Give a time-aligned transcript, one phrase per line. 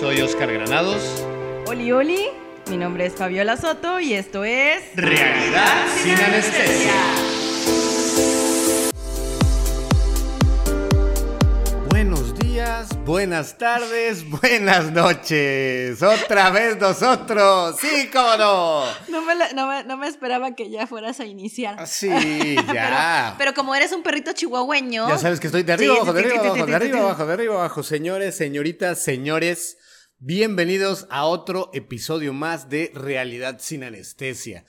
[0.00, 1.02] Soy Oscar Granados.
[1.66, 2.28] Oli, oli.
[2.70, 4.82] Mi nombre es Fabiola Soto y esto es.
[4.94, 7.21] Realidad sin anestesia.
[13.04, 16.02] Buenas tardes, buenas noches.
[16.02, 17.76] Otra vez nosotros.
[17.80, 18.84] Sí, cómo no.
[19.08, 21.86] No me, la- no me- no me esperaba que ya fueras a iniciar.
[21.86, 22.08] Sí,
[22.74, 23.34] ya.
[23.38, 25.08] Pero como eres un perrito chihuahueño.
[25.08, 27.32] Ya sabes que estoy de arriba Sí, abajo, de arriba abajo, de arriba abajo, de
[27.32, 27.82] arriba abajo.
[27.82, 29.78] Señores, señoritas, señores,
[30.18, 34.64] bienvenidos a otro episodio más de Realidad sin Anestesia.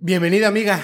[0.00, 0.80] Bienvenida, amiga.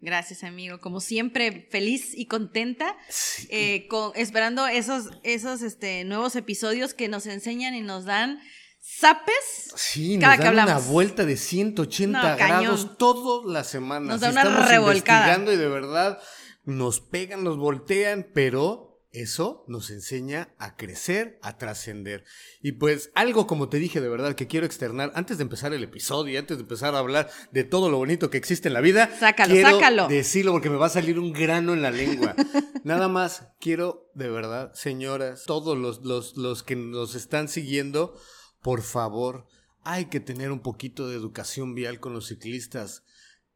[0.00, 0.78] Gracias, amigo.
[0.80, 2.96] Como siempre, feliz y contenta.
[3.08, 3.48] Sí.
[3.50, 8.38] eh, con- esperando esos, esos este, nuevos episodios que nos enseñan y nos dan
[8.80, 9.72] zapes.
[9.76, 14.08] Sí, nos que dan una vuelta de 180 No, grados todas las semanas.
[14.08, 15.18] Nos da una Estamos revolcada.
[15.36, 16.18] investigando y de verdad
[16.64, 22.24] nos pegan, nos voltean, pero eso nos enseña a crecer, a trascender.
[22.60, 25.82] Y pues algo como te dije de verdad que quiero externar antes de empezar el
[25.82, 28.80] episodio, y antes de empezar a hablar de todo lo bonito que existe en la
[28.80, 29.10] vida.
[29.18, 30.08] Sácalo, quiero sácalo.
[30.08, 32.34] decirlo porque me va a salir un grano en la lengua.
[32.84, 38.18] Nada más quiero de verdad, señoras, todos los, los, los que nos están siguiendo,
[38.62, 39.46] por favor,
[39.84, 43.04] hay que tener un poquito de educación vial con los ciclistas.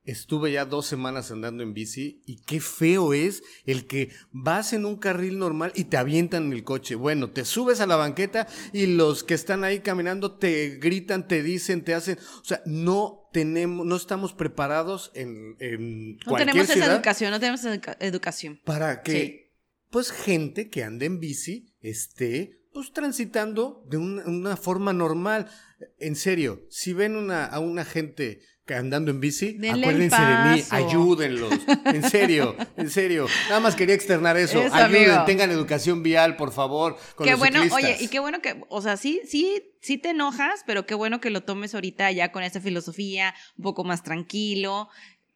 [0.04, 4.84] Estuve ya dos semanas andando en bici y qué feo es el que vas en
[4.84, 6.96] un carril normal y te avientan en el coche.
[6.96, 11.44] Bueno, te subes a la banqueta y los que están ahí caminando te gritan, te
[11.44, 12.18] dicen, te hacen.
[12.40, 17.38] O sea, no tenemos, no estamos preparados en, en No cualquier tenemos esa educación, no
[17.38, 18.60] tenemos educa- educación.
[18.64, 19.40] para que, Sí.
[19.90, 25.48] pues, gente que ande en bici esté, pues, transitando de un- una forma normal.
[26.00, 28.40] En serio, si ven una, a una gente
[28.74, 31.52] andando en bici, Denle acuérdense de mí, ayúdenlos.
[31.86, 33.26] En serio, en serio.
[33.48, 34.60] Nada más quería externar eso.
[34.62, 35.24] Eso, Ayuden, amigo.
[35.24, 37.84] tengan educación vial, por favor, con Qué los bueno, ciclistas.
[37.96, 41.20] oye, y qué bueno que, o sea, sí, sí, sí te enojas, pero qué bueno
[41.20, 44.88] que lo tomes ahorita ya con esa filosofía, un poco más tranquilo,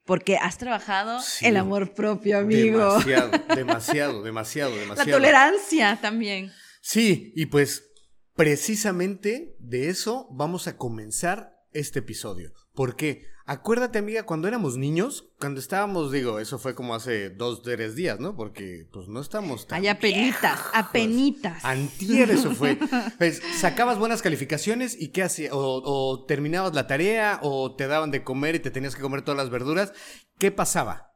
[0.04, 1.46] porque has trabajado Sí.
[1.46, 2.98] el amor propio, amigo.
[3.00, 5.10] Demasiado, demasiado, demasiado, La demasiado.
[5.10, 6.52] tolerancia también.
[6.80, 7.82] Sí, y pues
[8.36, 12.52] precisamente de eso vamos a comenzar este episodio.
[12.76, 13.24] ¿Por qué?
[13.48, 18.18] Acuérdate, amiga, cuando éramos niños, cuando estábamos, digo, eso fue como hace dos, tres días,
[18.18, 18.34] ¿no?
[18.36, 21.64] Porque pues no estamos tan Allá apenitas, apenitas.
[21.64, 22.76] Antier eso fue.
[23.18, 28.10] Pues sacabas buenas calificaciones y qué hacías, o, o terminabas la tarea, o te daban
[28.10, 29.92] de comer y te tenías que comer todas las verduras.
[30.38, 31.12] ¿Qué pasaba?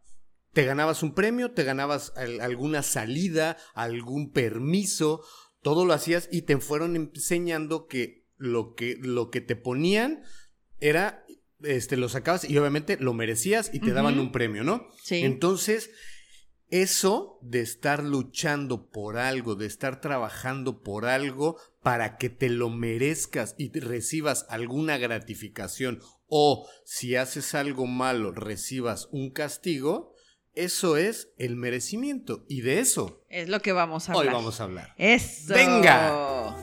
[0.53, 5.21] Te ganabas un premio, te ganabas al- alguna salida, algún permiso,
[5.63, 10.23] todo lo hacías y te fueron enseñando que lo que, lo que te ponían
[10.79, 11.25] era,
[11.63, 14.89] este, lo sacabas y obviamente lo merecías y te daban un premio, ¿no?
[15.03, 15.21] Sí.
[15.23, 15.91] Entonces,
[16.71, 22.71] eso de estar luchando por algo, de estar trabajando por algo para que te lo
[22.71, 30.15] merezcas y recibas alguna gratificación o si haces algo malo recibas un castigo,
[30.55, 34.35] eso es el merecimiento y de eso Es lo que vamos a hoy hablar.
[34.35, 34.95] vamos a hablar.
[34.97, 35.55] Eso.
[35.55, 36.57] Venga.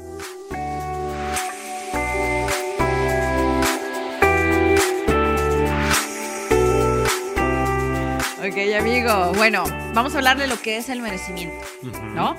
[8.49, 9.33] Ok, amigo.
[9.35, 9.63] Bueno,
[9.93, 11.65] vamos a hablar de lo que es el merecimiento,
[12.13, 12.35] ¿no?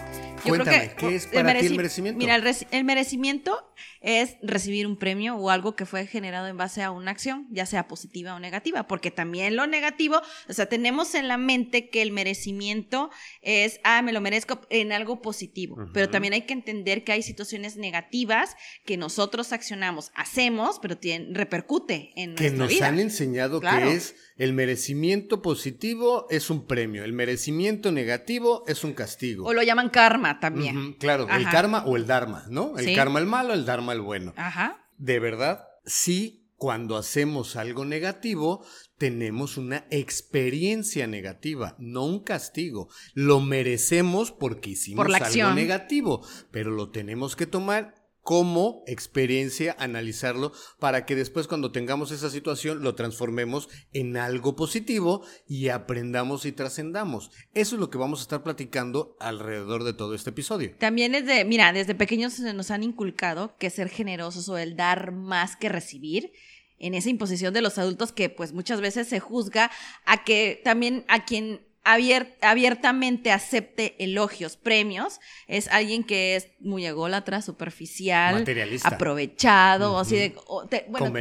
[0.47, 2.19] Cuéntame, ¿qué es para ti el mereci- merecimiento?
[2.19, 6.83] Mira, el, el merecimiento es recibir un premio o algo que fue generado en base
[6.83, 11.15] a una acción, ya sea positiva o negativa, porque también lo negativo, o sea, tenemos
[11.15, 13.11] en la mente que el merecimiento
[13.43, 17.22] es, ah, me lo merezco en algo positivo, pero también hay que entender que hay
[17.22, 22.87] situaciones negativas que nosotros accionamos, hacemos, pero tienen, repercute en que nuestra nos vida.
[22.88, 23.88] han enseñado Claro.
[23.88, 29.44] que es el merecimiento positivo es un premio, el merecimiento negativo es un castigo.
[29.47, 30.94] O lo llaman karma también.
[30.94, 32.78] Claro, el karma o el dharma, ¿no?
[32.78, 32.94] El Sí.
[32.94, 34.33] karma el malo, el dharma el bueno.
[34.37, 34.84] Ajá.
[34.97, 38.65] De verdad, sí, cuando hacemos algo negativo,
[38.99, 42.88] tenemos una experiencia negativa, no un castigo.
[43.15, 47.94] Lo merecemos porque hicimos Por algo negativo, pero lo tenemos que tomar
[48.29, 55.25] como experiencia, analizarlo, para que después cuando tengamos esa situación lo transformemos en algo positivo
[55.47, 57.31] y aprendamos y trascendamos.
[57.55, 60.75] Eso es lo que vamos a estar platicando alrededor de todo este episodio.
[60.79, 65.11] También desde, mira, desde pequeños se nos han inculcado que ser generosos o el dar
[65.11, 66.31] más que recibir
[66.79, 69.71] en esa imposición de los adultos que pues muchas veces se juzga
[70.05, 76.85] a que también a quien abier- abiertamente acepte elogios, premios, es alguien que es muy
[76.87, 78.88] ególatra, superficial, Materialista.
[78.88, 80.23] aprovechado, o así Ujú.
[80.23, 81.12] de, o te- bueno,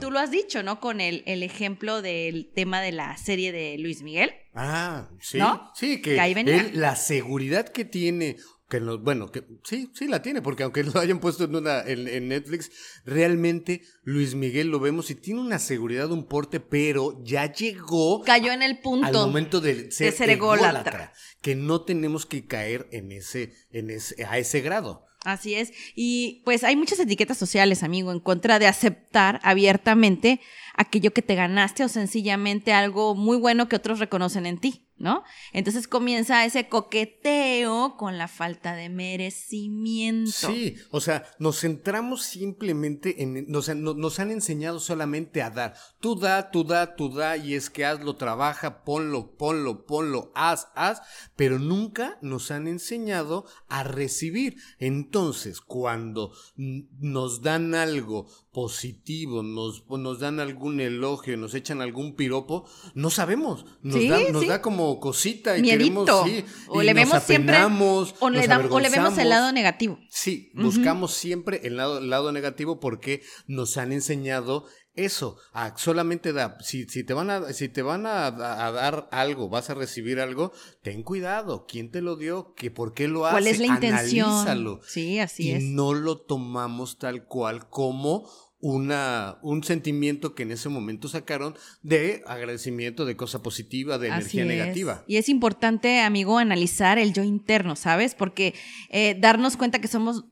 [0.00, 0.80] tú, lo has dicho, ¿no?
[0.80, 4.32] Con el, el ejemplo del tema de la serie de Luis Miguel.
[4.54, 5.38] Ah, sí.
[5.38, 5.70] ¿No?
[5.74, 6.56] Sí, que Que ahí venía.
[6.56, 8.36] él, la seguridad que tiene,
[8.72, 11.82] que no, bueno, que sí, sí la tiene, porque aunque lo hayan puesto en, una,
[11.82, 12.70] en, Netflix,
[13.04, 18.22] realmente Luis Miguel lo vemos y tiene una seguridad, un porte, pero ya llegó.
[18.22, 19.06] Cayó en el punto.
[19.06, 21.10] Al momento de ser, de
[21.42, 25.04] Que no tenemos que caer en ese, en ese, a ese grado.
[25.22, 25.72] Así es.
[25.94, 30.40] Y pues hay muchas etiquetas sociales, amigo, en contra de aceptar abiertamente
[30.74, 34.88] aquello que te ganaste o sencillamente algo muy bueno que otros reconocen en ti.
[35.02, 35.24] ¿no?
[35.52, 40.30] Entonces comienza ese coqueteo con la falta de merecimiento.
[40.30, 45.74] Sí, o sea, nos centramos simplemente en, nos, nos han enseñado solamente a dar.
[46.00, 50.68] Tú da, tú da, tú da, y es que hazlo, trabaja, ponlo, ponlo, ponlo, haz,
[50.76, 51.02] haz,
[51.34, 54.56] pero nunca nos han enseñado a recibir.
[54.78, 62.64] Entonces, cuando nos dan algo positivo, nos, nos dan algún elogio, nos echan algún piropo,
[62.94, 67.58] no sabemos, nos, da, nos da como cosita y queremos, sí, o le vemos siempre,
[67.64, 69.98] o le, o le vemos el lado negativo.
[70.08, 76.32] Sí, buscamos siempre el lado, el lado negativo porque nos han enseñado eso, a solamente
[76.32, 80.20] da, si, si te van, a, si te van a, dar algo, vas a recibir
[80.20, 83.66] algo, ten cuidado, quién te lo dio, que por qué lo hace, ¿Cuál es la
[83.66, 84.28] intención?
[84.28, 84.80] Analízalo.
[84.86, 85.62] Sí, así y es.
[85.64, 88.28] no lo tomamos tal cual como
[88.62, 94.44] una, un sentimiento que en ese momento sacaron de agradecimiento, de cosa positiva, de energía
[94.44, 95.04] negativa.
[95.08, 98.14] Y es importante, amigo, analizar el yo interno, ¿sabes?
[98.14, 98.54] Porque
[98.88, 100.24] eh, darnos cuenta que somos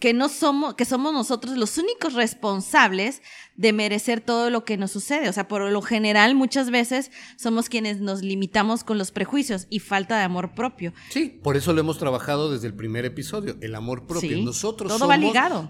[0.00, 3.22] que no somos, que somos nosotros los únicos responsables
[3.58, 5.28] de merecer todo lo que nos sucede.
[5.28, 9.80] O sea, por lo general, muchas veces somos quienes nos limitamos con los prejuicios y
[9.80, 10.94] falta de amor propio.
[11.10, 14.38] Sí, por eso lo hemos trabajado desde el primer episodio, el amor propio.
[14.38, 15.18] Nosotros somos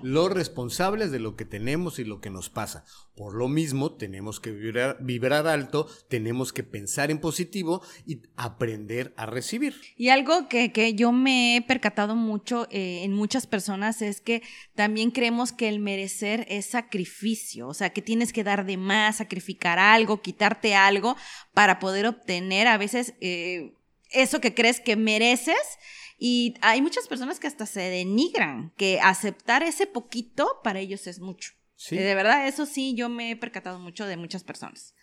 [0.02, 2.84] los responsables de lo que tenemos y lo que nos pasa.
[3.16, 9.14] Por lo mismo, tenemos que vibrar, vibrar alto, tenemos que pensar en positivo y aprender
[9.16, 9.74] a recibir.
[9.96, 14.42] Y algo que, que yo me he percatado mucho eh, en muchas personas es que
[14.74, 19.78] también creemos que el merecer es sacrificio sea, que tienes que dar de más, sacrificar
[19.78, 21.16] algo, quitarte algo
[21.54, 23.72] para poder obtener a veces eh,
[24.10, 25.78] eso que crees que mereces.
[26.18, 31.20] Y hay muchas personas que hasta se denigran, que aceptar ese poquito para ellos es
[31.20, 31.52] mucho.
[31.76, 31.96] Sí.
[31.96, 34.94] De verdad, eso sí, yo me he percatado mucho de muchas personas.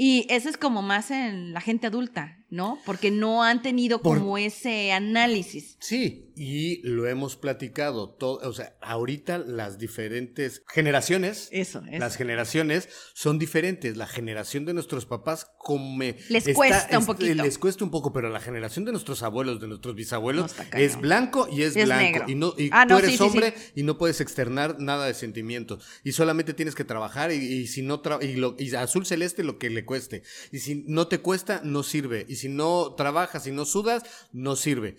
[0.00, 2.78] Y eso es como más en la gente adulta, ¿no?
[2.86, 5.76] Porque no han tenido como ese análisis.
[5.80, 12.88] Sí, y lo hemos platicado, todo, o sea, ahorita las diferentes generaciones, eso, las generaciones
[13.12, 13.96] son diferentes.
[13.96, 18.30] La generación de nuestros papás come les cuesta un poquito, les cuesta un poco, pero
[18.30, 22.24] la generación de nuestros abuelos, de nuestros bisabuelos es blanco y es, blanco.
[22.28, 25.84] y no y ah, tú eres hombre y no puedes externar nada de sentimientos.
[26.04, 29.70] Y solamente tienes que trabajar y, si no y, lo, y azul celeste lo que
[29.70, 30.22] le cueste.
[30.52, 32.26] Y si no te cuesta no sirve.
[32.28, 34.02] Y si no trabajas y no sudas
[34.32, 34.96] no sirve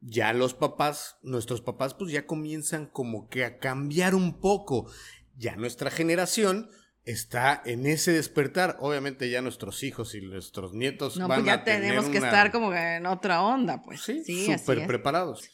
[0.00, 4.90] ya los papás, nuestros papás, pues ya comienzan como que a cambiar un poco.
[5.36, 6.70] Ya nuestra generación
[7.04, 8.76] está en ese despertar.
[8.80, 12.72] Obviamente ya nuestros hijos y nuestros nietos no, van pues ya tenemos que estar como
[12.74, 14.02] en otra onda, pues.
[14.02, 15.48] Sí, sí súper preparados.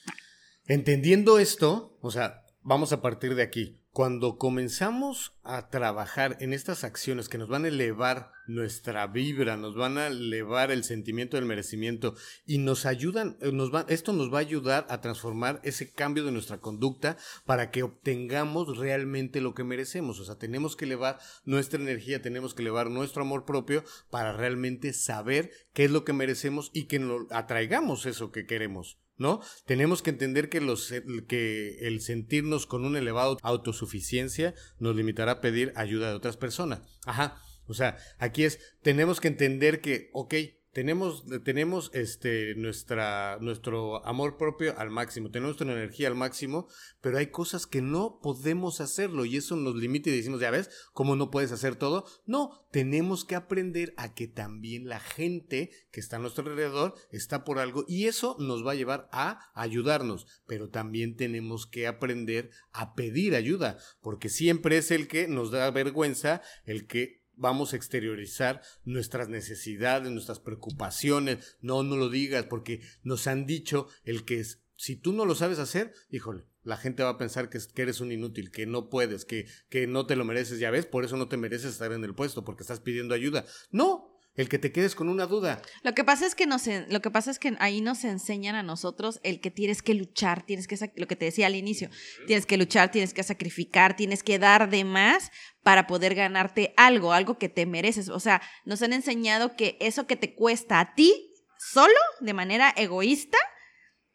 [0.66, 3.80] Entendiendo esto, o sea, vamos a partir de aquí.
[3.94, 9.76] Cuando comenzamos a trabajar en estas acciones que nos van a elevar nuestra vibra, nos
[9.76, 14.34] van a elevar el sentimiento del merecimiento y nos ayudan, eh, nos va, esto nos
[14.34, 17.16] va a ayudar a transformar ese cambio de nuestra conducta
[17.46, 20.18] para que obtengamos realmente lo que merecemos.
[20.18, 24.92] O sea, tenemos que elevar nuestra energía, tenemos que elevar nuestro amor propio para realmente
[24.92, 28.98] saber qué es lo que merecemos y que atraigamos eso que queremos.
[29.16, 29.40] ¿No?
[29.66, 30.92] Tenemos que entender que, los,
[31.28, 36.82] que el sentirnos con un elevado autosuficiencia nos limitará a pedir ayuda de otras personas.
[37.06, 37.40] Ajá.
[37.66, 40.34] O sea, aquí es, tenemos que entender que, ok,
[40.74, 46.68] tenemos, tenemos este, nuestra, nuestro amor propio al máximo, tenemos nuestra energía al máximo,
[47.00, 50.68] pero hay cosas que no podemos hacerlo y eso nos limita y decimos, ya ves,
[50.92, 52.04] ¿cómo no puedes hacer todo?
[52.26, 57.44] No, tenemos que aprender a que también la gente que está a nuestro alrededor está
[57.44, 62.50] por algo y eso nos va a llevar a ayudarnos, pero también tenemos que aprender
[62.72, 67.76] a pedir ayuda, porque siempre es el que nos da vergüenza, el que vamos a
[67.76, 71.56] exteriorizar nuestras necesidades, nuestras preocupaciones.
[71.60, 75.34] No, no lo digas porque nos han dicho el que es, si tú no lo
[75.34, 78.88] sabes hacer, híjole, la gente va a pensar que, que eres un inútil, que no
[78.88, 81.92] puedes, que, que no te lo mereces, ya ves, por eso no te mereces estar
[81.92, 83.44] en el puesto, porque estás pidiendo ayuda.
[83.70, 85.62] No, el que te quedes con una duda.
[85.82, 88.62] Lo que pasa es que nos, lo que pasa es que ahí nos enseñan a
[88.62, 91.88] nosotros el que tienes que luchar, tienes que lo que te decía al inicio,
[92.26, 95.30] tienes que luchar, tienes que sacrificar, tienes que dar de más
[95.62, 98.08] para poder ganarte algo, algo que te mereces.
[98.08, 102.72] O sea, nos han enseñado que eso que te cuesta a ti solo, de manera
[102.76, 103.38] egoísta,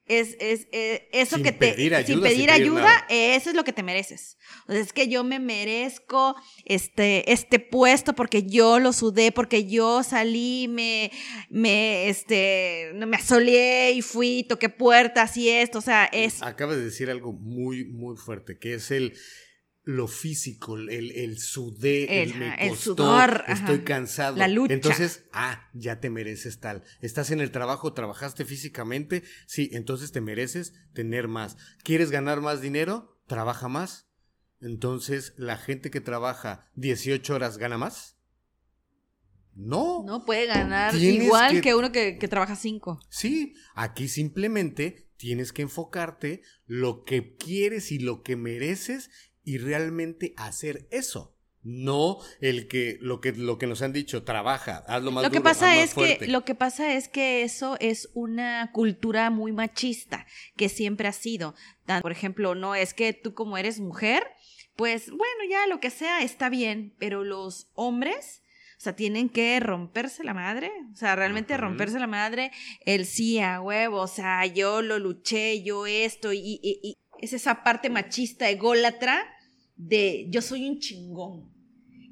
[0.09, 3.05] es, es, eh, eso Sin que te pedir ayuda, sin pedir ayuda, nada.
[3.09, 4.37] eso es lo que te mereces.
[4.67, 6.35] O sea, es que yo me merezco
[6.65, 11.11] este, este puesto porque yo lo sudé, porque yo salí, me,
[11.49, 15.77] me, este, no me asoleé y fui, toqué puertas y esto.
[15.77, 19.13] O sea, es Acabas de decir algo muy, muy fuerte, que es el
[19.91, 23.83] lo físico, el, el sudé, el, El- me ajá, el costó, sudor, estoy ajá.
[23.83, 24.37] cansado.
[24.37, 24.73] La lucha.
[24.73, 26.83] Entonces, ah, ya te mereces tal.
[27.01, 31.57] Estás en el trabajo, trabajaste físicamente, sí, entonces te mereces tener más.
[31.83, 33.19] ¿Quieres ganar más dinero?
[33.27, 34.07] Trabaja más.
[34.61, 38.17] Entonces, ¿la gente que trabaja 18 horas gana más?
[39.55, 40.03] No.
[40.05, 42.99] no puede ganar igual que- que, uno que, que trabaja cinco.
[43.09, 49.09] Sí, aquí simplemente tienes que enfocarte lo que quieres y lo que mereces
[49.49, 51.35] y realmente hacer eso.
[51.61, 55.39] No el que lo que lo que nos han dicho, trabaja, hazlo más Lo que
[55.39, 56.25] duro, pasa es fuerte.
[56.25, 60.25] que lo que pasa es que eso es una cultura muy machista
[60.55, 61.55] que siempre ha sido.
[62.01, 64.23] Por ejemplo, no es que tú como eres mujer,
[64.77, 68.41] pues bueno, ya lo que sea está bien, pero los hombres
[68.77, 72.51] o sea, tienen que romperse la madre, o sea, realmente romperse la madre,
[72.85, 77.33] el sí a huevo, o sea, yo lo luché, yo esto, y, y- y es
[77.33, 79.27] esa parte machista, ególatra
[79.79, 81.49] de yo soy un chingón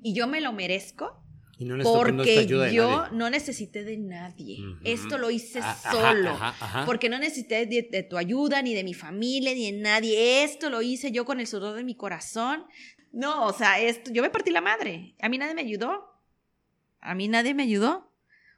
[0.01, 1.21] y yo me lo merezco
[1.59, 4.59] y no porque ayuda yo no necesité de nadie.
[4.83, 6.29] Esto lo hice Ah, ajá, solo.
[6.29, 6.85] ajá, ajá.
[6.85, 10.43] Porque no necesité de, de tu ayuda, ni de mi familia, ni de nadie.
[10.43, 12.63] Esto lo hice yo con el sudor de mi corazón.
[13.11, 15.15] No, o sea, esto, yo me partí la madre.
[15.19, 16.05] A mí nadie me ayudó.
[16.99, 18.11] A mí nadie me ayudó.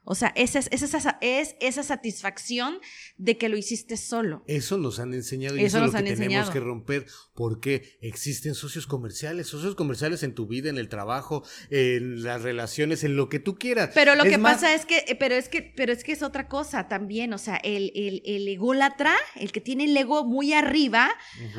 [0.04, 2.78] O sea, esa es, es esa, es esa satisfacción
[3.16, 4.42] de que lo hiciste solo.
[4.46, 8.54] Eso nos han enseñado y Eso eso, es lo que tenemos que romper porque existen
[8.54, 13.28] socios comerciales, socios comerciales en tu vida, en el trabajo, en las relaciones, en lo
[13.28, 13.90] que tú quieras.
[13.94, 16.12] Pero lo Es que más, pasa es que, eh, pero es que, pero es que
[16.12, 17.32] es otra cosa también.
[17.34, 21.10] O sea, el, el, el ególatra, el que tiene el ego muy arriba,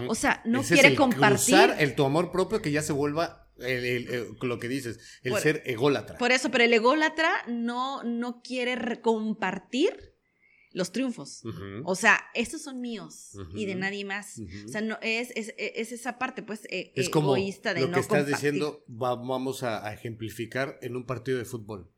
[0.08, 1.56] o sea, no Ese quiere compartir.
[1.56, 5.00] cruzar el tu amor propio que ya se vuelva el- el- el- lo que dices,
[5.24, 6.18] el Por- ser ególatra.
[6.18, 10.12] Por eso, pero el ególatra no, no quiere re- compartir
[10.74, 11.44] los triunfos.
[11.84, 14.40] O sea, estos son míos y de nadie más.
[14.66, 17.88] O sea, no, es, es, es esa parte, pues, eh, es como egoísta de lo
[17.88, 18.36] no que estás compartir.
[18.36, 21.92] diciendo, va- vamos a, a ejemplificar en un partido de fútbol.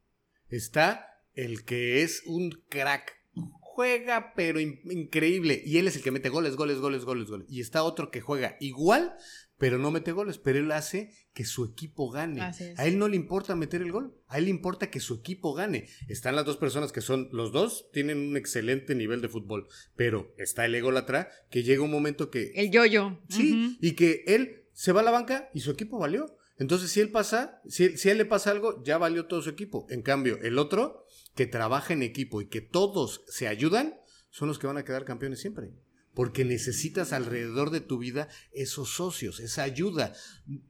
[0.50, 3.14] Está el que es un crack,
[3.60, 7.48] juega pero in- increíble y él es el que mete goles, goles, goles, goles, goles.
[7.50, 9.16] Y está otro que juega igual,
[9.64, 12.42] pero no mete goles, pero él hace que su equipo gane.
[12.42, 15.54] A él no le importa meter el gol, a él le importa que su equipo
[15.54, 15.88] gane.
[16.10, 20.34] Están las dos personas que son, los dos tienen un excelente nivel de fútbol, pero
[20.38, 23.22] está el ególatra que llega un momento que El yo-yo.
[23.30, 26.38] Sí, y que él se va a la banca y su equipo valió.
[26.58, 29.50] Entonces, si él pasa, si, si a él le pasa algo, ya valió todo su
[29.50, 29.88] equipo.
[29.90, 33.98] En cambio, el otro, que trabaja en equipo y que todos se ayudan,
[34.30, 35.72] son los que van a quedar campeones siempre.
[36.14, 40.14] Porque necesitas alrededor de tu vida esos socios, esa ayuda.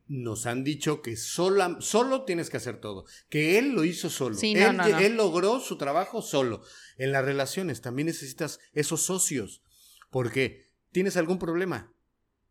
[0.07, 4.35] Nos han dicho que sola- solo tienes que hacer todo, que él lo hizo solo.
[4.35, 5.00] Sí, no, él, no, no.
[5.00, 6.62] él logró su trabajo solo.
[6.97, 9.62] En las relaciones también necesitas esos socios.
[10.09, 11.91] Porque tienes algún problema,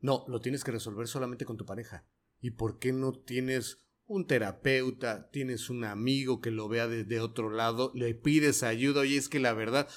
[0.00, 2.04] no, lo tienes que resolver solamente con tu pareja.
[2.40, 3.78] ¿Y por qué no tienes
[4.12, 9.16] un terapeuta, tienes un amigo que lo vea desde otro lado, le pides ayuda, oye,
[9.16, 9.88] es que la verdad,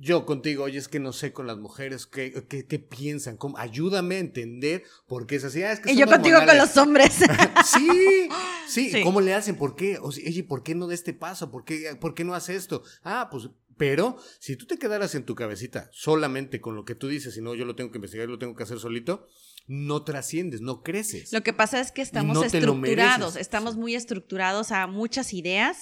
[0.00, 3.36] yo contigo, oye, es que no sé con las mujeres, ¿qué, qué, qué piensan?
[3.36, 3.56] ¿Cómo?
[3.58, 5.62] Ayúdame a entender por qué es así.
[5.62, 7.18] Ah, es que Y yo contigo con los hombres.
[7.64, 8.28] Sí,
[8.68, 9.02] sí, Sí.
[9.02, 9.56] ¿cómo le hacen?
[9.56, 9.98] ¿Por qué?
[10.00, 11.50] O sea, oye, ¿por qué no de este paso?
[11.50, 12.82] ¿Por qué, ¿Por qué no hace esto?
[13.04, 13.48] Ah, pues,
[13.82, 17.40] pero si tú te quedaras en tu cabecita solamente con lo que tú dices, y
[17.40, 19.26] no, yo lo tengo que investigar, lo tengo que hacer solito,
[19.66, 21.32] no trasciendes, no creces.
[21.32, 25.78] Lo que pasa es que estamos no estructurados, estamos muy estructurados a muchas ideas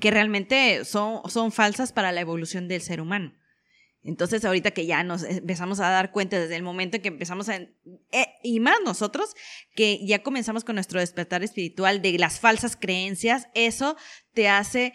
[0.00, 3.34] que realmente son, son falsas para la evolución del ser humano.
[4.04, 7.48] Entonces, ahorita que ya nos empezamos a dar cuenta desde el momento en que empezamos
[7.48, 7.56] a...
[7.56, 9.34] eh, y más nosotros,
[9.74, 13.96] que ya comenzamos con nuestro despertar espiritual de las falsas creencias, eso
[14.34, 14.94] te hace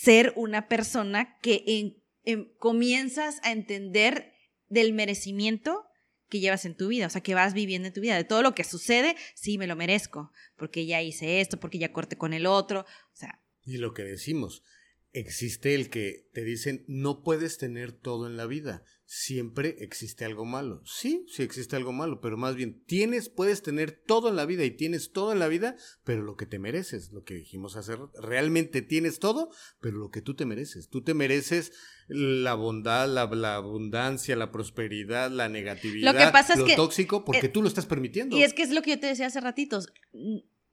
[0.00, 4.32] ser una persona que en- en- comienzas a entender
[4.68, 5.84] del merecimiento
[6.28, 8.42] que llevas en tu vida, o sea, que vas viviendo en tu vida, de todo
[8.42, 12.32] lo que sucede, sí, me lo merezco, porque ya hice esto, porque ya corté con
[12.32, 14.62] el otro, o sea, Y lo que decimos,
[15.12, 18.82] existe el que te dicen, no puedes tener todo en la vida,
[19.16, 20.82] siempre existe algo malo.
[20.84, 24.64] Sí, sí existe algo malo, pero más bien tienes, puedes tener todo en la vida
[24.64, 28.00] y tienes todo en la vida, pero lo que te mereces, lo que dijimos hacer,
[28.20, 30.88] realmente tienes todo, pero lo que tú te mereces.
[30.88, 31.70] Tú te mereces
[32.08, 36.74] la bondad, la, la abundancia, la prosperidad, la negatividad, Lo que pasa es lo que-
[36.74, 38.36] tóxico, porque eh, tú lo estás permitiendo.
[38.36, 39.92] Y es que es lo que yo te decía hace ratitos.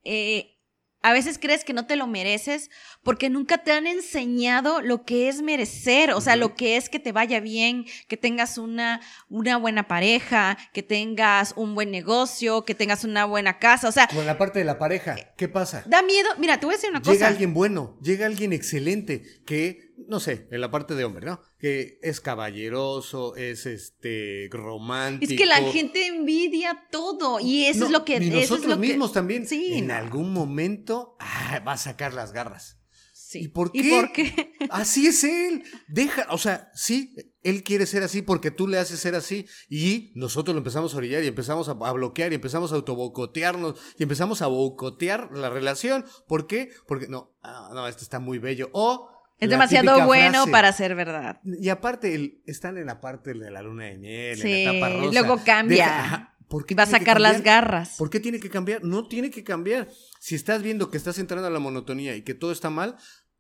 [0.04, 0.58] eh,
[1.02, 2.70] A veces crees que no te lo mereces
[3.04, 7.00] porque nunca te han enseñado lo que es merecer, o sea, lo que es que
[7.00, 12.76] te vaya bien, que tengas una, una buena pareja, que tengas un buen negocio, que
[12.76, 14.08] tengas una buena casa, o sea...
[14.08, 15.84] Con la parte de la pareja, ¿qué pasa?
[15.88, 17.14] Da miedo, mira, te voy a decir una cosa.
[17.14, 21.42] Llega alguien bueno, llega alguien excelente, que, no sé, en la parte de hombre, ¿no?
[21.60, 25.32] Que es caballeroso, es este romántico.
[25.32, 28.18] Es que la gente envidia todo y eso es lo que...
[28.18, 29.94] Y nosotros es lo mismos que, también, Sí, en no.
[29.96, 32.78] algún momento, ah, va a sacar las garras.
[33.14, 33.44] Sí.
[33.44, 33.80] ¿Y por qué?
[33.80, 34.54] ¿Y por qué?
[34.70, 35.64] Así es él.
[35.88, 40.12] Deja, o sea, sí, él quiere ser así porque tú le haces ser así y
[40.16, 44.04] nosotros lo empezamos a orillar y empezamos a, a bloquear y empezamos a autobocotearnos y
[44.04, 46.06] empezamos a boicotear la relación.
[46.28, 46.72] ¿Por qué?
[46.88, 48.70] Porque no, ah, no, esto está muy bello.
[48.74, 49.10] O
[49.42, 50.52] Es la demasiado bueno frase.
[50.52, 51.42] para ser verdad.
[51.44, 54.72] Y aparte, el- están en la parte de la luna de miel, Sí, en la
[54.72, 55.20] etapa rosa.
[55.20, 55.86] luego cambia.
[55.86, 57.96] Deja- ¿por qué Va a sacar las garras.
[57.98, 58.84] ¿Por qué tiene que cambiar?
[58.84, 59.88] No tiene que cambiar.
[60.20, 62.98] Si estás viendo que estás entrando a la monotonía y que todo está mal,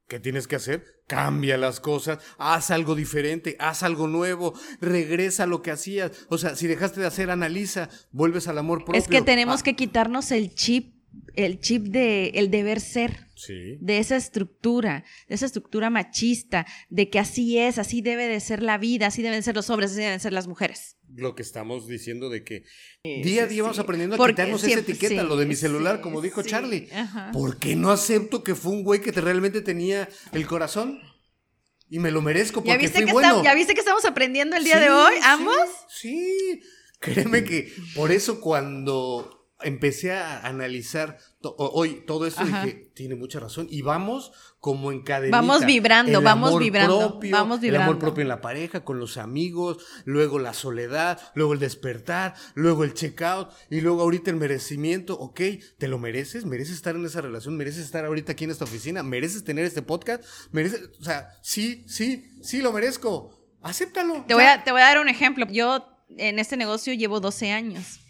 [0.08, 0.84] ¿qué tienes que hacer?
[1.08, 6.12] Cambia las cosas, haz algo diferente, haz algo nuevo, regresa a lo que hacías.
[6.29, 9.00] O sea, si dejaste de hacer, analiza, vuelves al amor propio.
[9.00, 10.96] Es que tenemos Ah, que quitarnos el chip,
[11.36, 13.27] el chip de el deber ser.
[13.36, 13.77] Sí.
[13.82, 18.62] de esa estructura, de esa estructura machista, de que así es, así debe de ser
[18.62, 20.98] la vida, así deben ser los hombres, así deben ser las mujeres.
[21.15, 22.65] Lo que estamos diciendo de que
[23.03, 23.82] día a sí, día vamos sí.
[23.82, 26.50] aprendiendo a Porque quitarnos esa etiqueta, sí, lo de mi celular, sí, como dijo sí,
[26.51, 26.88] Charlie.
[26.94, 27.32] ajá.
[27.34, 31.00] ¿Por qué no acepto que fue un güey que te realmente tenía el corazón?
[31.89, 33.44] Y me lo merezco porque ¿Ya viste, fui que bueno.
[33.44, 35.68] ¿Ya viste que estamos aprendiendo el día Sí, de hoy, sí, ambos?
[35.89, 36.62] Sí,
[37.00, 42.63] créeme que por eso cuando empecé a analizar to- hoy todo esto Ajá.
[42.65, 45.38] dije, tiene mucha razón y vamos como en cadenita.
[45.38, 48.00] Vamos vibrando, El vamos amor vibrando, propio, vamos El amor vibrando.
[48.00, 52.94] propio en la pareja, con los amigos, luego la soledad, luego el despertar, luego el
[52.94, 55.41] checkout y luego ahorita el merecimiento, ok,
[55.77, 56.46] ¿te lo mereces?
[56.46, 57.58] ¿Mereces estar en esa relación?
[57.58, 59.01] ¿Mereces estar ahorita aquí en esta oficina?
[59.01, 60.24] ¿Mereces tener este podcast?
[60.51, 60.89] ¿Mereces?
[61.00, 63.38] O sea, sí, sí, sí lo merezco.
[63.63, 64.25] Acéptalo.
[64.27, 65.46] Te voy, a, te voy a dar un ejemplo.
[65.50, 65.88] Yo
[66.18, 68.00] en este negocio llevo 12 años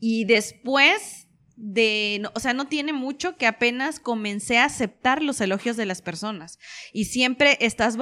[0.00, 1.26] y después
[1.60, 5.86] de, no- o sea, no tiene mucho que apenas comencé a aceptar los elogios de
[5.86, 6.58] las personas.
[6.92, 7.96] Y siempre estás,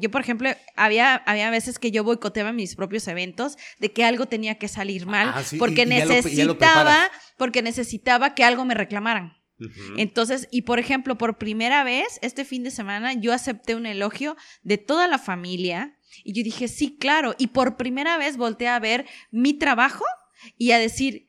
[0.00, 4.26] yo por ejemplo, había, había veces que yo boicoteaba mis propios eventos de que algo
[4.26, 7.10] tenía que salir mal Ah, sí, porque y- y lo- lo necesitaba, preparas.
[7.36, 9.36] porque necesitaba que algo me reclamaran.
[9.98, 14.36] Entonces, y por ejemplo, por primera vez este fin de semana yo acepté un elogio
[14.62, 18.78] de toda la familia y yo dije, sí, claro, y por primera vez volteé a
[18.78, 20.04] ver mi trabajo
[20.56, 21.28] y a decir,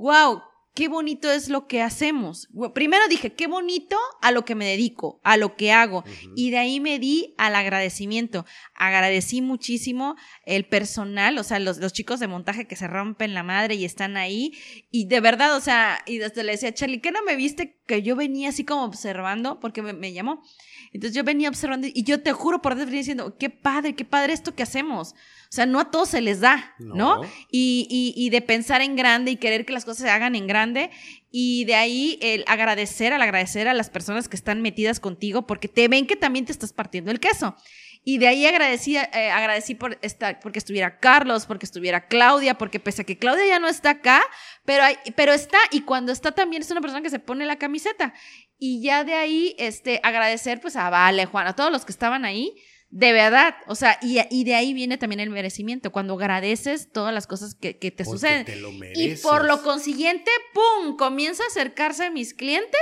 [0.00, 0.42] wow,
[0.74, 2.48] qué bonito es lo que hacemos.
[2.74, 6.04] Primero dije, qué bonito a lo que me dedico, a lo que hago.
[6.36, 8.46] Y de ahí me di al agradecimiento.
[8.74, 13.42] Agradecí muchísimo el personal, o sea, los, los chicos de montaje que se rompen la
[13.42, 14.52] madre y están ahí.
[14.90, 18.02] Y de verdad, o sea, y desde le decía, Charlie, ¿qué no me viste que
[18.02, 19.60] yo venía así como observando?
[19.60, 20.42] Porque me, me llamó.
[20.92, 24.04] Entonces yo venía observando y yo te juro por Dios venía diciendo, qué padre, qué
[24.04, 25.12] padre esto que hacemos.
[25.12, 26.94] O sea, no a todos se les da, ¿no?
[26.94, 27.22] No.
[27.50, 30.46] Y, y, y de pensar en grande y querer que las cosas se hagan en
[30.46, 30.90] grande.
[31.30, 35.68] Y de ahí el agradecer, al agradecer a las personas que están metidas contigo porque
[35.68, 37.56] te ven que también te estás partiendo el queso.
[38.02, 42.80] Y de ahí agradecí, eh, agradecí por estar, porque estuviera Carlos, porque estuviera Claudia, porque
[42.80, 44.22] pese a que Claudia ya no está acá,
[44.64, 47.56] pero, hay- pero está, y cuando está también es una persona que se pone la
[47.56, 48.14] camiseta.
[48.62, 52.26] Y ya de ahí, este, agradecer pues a Vale, Juan, a todos los que estaban
[52.26, 52.54] ahí,
[52.90, 57.14] de verdad, o sea, y, y de ahí viene también el merecimiento, cuando agradeces todas
[57.14, 58.44] las cosas que, que te Porque suceden.
[58.44, 60.96] te lo Y por lo consiguiente, ¡pum!
[60.96, 62.80] Comienza a acercarse a mis clientes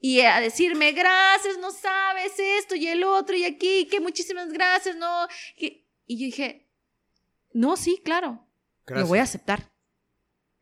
[0.00, 4.96] y a decirme, gracias, no sabes esto y el otro y aquí, que muchísimas gracias,
[4.96, 5.28] no.
[5.56, 5.86] que-".
[6.06, 6.66] Y yo dije,
[7.52, 8.44] no, sí, claro,
[8.86, 9.02] Gracias.
[9.04, 9.70] lo voy a aceptar.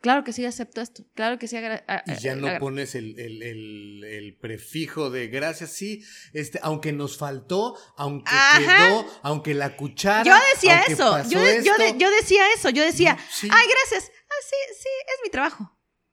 [0.04, 1.02] Claro que sí acepto esto.
[1.14, 1.56] Claro que sí.
[1.56, 6.92] Y ya no agra- pones el, el- el- el prefijo de gracias, sí, este, aunque
[6.92, 8.86] nos faltó, aunque Ajá.
[8.86, 10.22] quedó, aunque la cuchara.
[10.22, 11.22] Yo decía eso.
[11.30, 11.98] Yo, de- yo, de- esto.
[11.98, 12.68] yo decía eso.
[12.68, 13.48] Yo decía, No, sí.
[13.50, 14.12] ay, gracias.
[14.28, 15.70] Ah, sí, sí, es mi trabajo.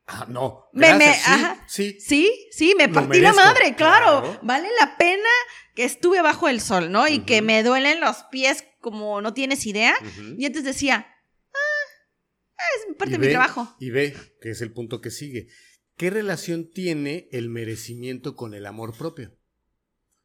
[0.07, 1.65] Ah, no, Me- sí, ajá.
[1.67, 1.97] sí.
[1.99, 4.21] Sí, sí, me partí la madre, claro.
[4.21, 4.39] claro.
[4.41, 5.29] Vale la pena
[5.75, 7.09] que estuve bajo el sol, ¿no?
[7.09, 9.93] Y que me duelen los pies como no tienes idea.
[10.37, 11.07] Y antes decía,
[12.77, 13.75] es parte Y de mi trabajo.
[13.79, 15.47] Y ve, que es el punto que sigue.
[15.97, 19.37] ¿Qué relación tiene el merecimiento con el amor propio?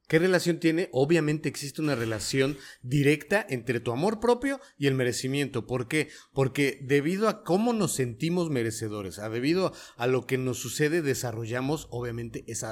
[0.09, 0.89] ¿Qué relación tiene?
[0.93, 5.67] Obviamente existe una relación directa entre tu amor propio y el merecimiento.
[5.67, 6.11] ¿Por qué?
[6.33, 11.89] Porque debido a cómo nos sentimos merecedores, a debido a lo que nos sucede, desarrollamos
[11.91, 12.71] obviamente esa,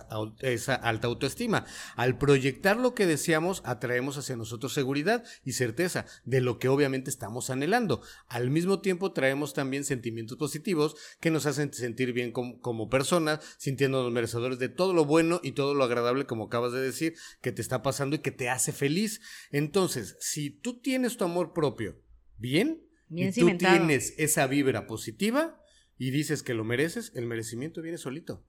[0.77, 1.67] alta autoestima.
[1.97, 7.11] Al proyectar lo que deseamos, atraemos hacia nosotros seguridad y certeza de lo que obviamente
[7.11, 8.01] estamos anhelando.
[8.29, 13.41] Al mismo tiempo traemos también sentimientos positivos que nos hacen sentir bien como, como personas,
[13.59, 17.53] sintiéndonos merecedores de todo lo bueno y todo lo agradable, como acabas de decir que
[17.53, 19.21] te está pasando y que te hace feliz.
[19.51, 22.01] Entonces, si tú tienes tu amor propio
[22.37, 25.61] bien, y tú tienes esa vibra positiva
[25.99, 28.45] y dices que lo mereces, el merecimiento viene solito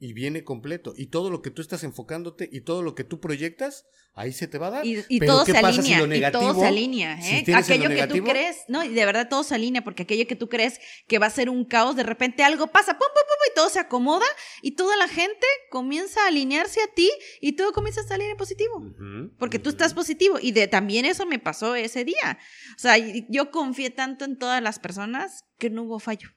[0.00, 0.94] y viene completo.
[0.96, 3.84] Y todo lo que tú estás enfocándote y todo lo que tú proyectas,
[4.14, 4.86] ahí se te va a dar.
[4.86, 6.28] Y, todo se alinea.
[6.28, 7.18] y todo se alinea.
[7.20, 7.44] ¿eh?
[7.52, 10.48] aquello que tú crees, no, y de verdad todo se alinea, porque aquello que tú
[10.48, 13.54] crees que va a ser un caos, de repente algo pasa, pum, pum, pum, y
[13.56, 14.26] todo se acomoda,
[14.62, 18.36] y toda la gente comienza a alinearse a ti, y todo comienza a salir en
[18.36, 18.94] positivo.
[19.38, 20.38] porque tú estás positivo.
[20.40, 22.38] Y de, también eso me pasó ese día.
[22.76, 26.28] O sea, yo confié tanto en todas las personas que no hubo fallo.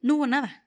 [0.00, 0.65] No hubo nada.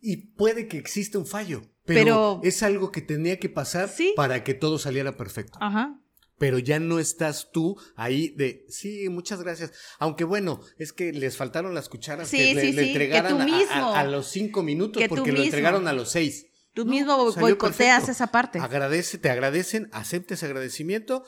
[0.00, 4.54] Y puede que exista un fallo, pero, es algo que tenía que pasar para que
[4.54, 5.58] todo saliera perfecto.
[5.60, 5.98] Ajá.
[6.38, 9.72] Pero ya no estás tú ahí de, sí, muchas gracias.
[9.98, 15.02] Aunque bueno, es que les faltaron las cucharas que le, entregaran a, los cinco minutos
[15.08, 16.46] porque lo entregaron a los seis.
[16.74, 18.58] Tú mismo boicoteas esa parte.
[18.58, 21.24] Agradece, te agradecen, acepta ese agradecimiento,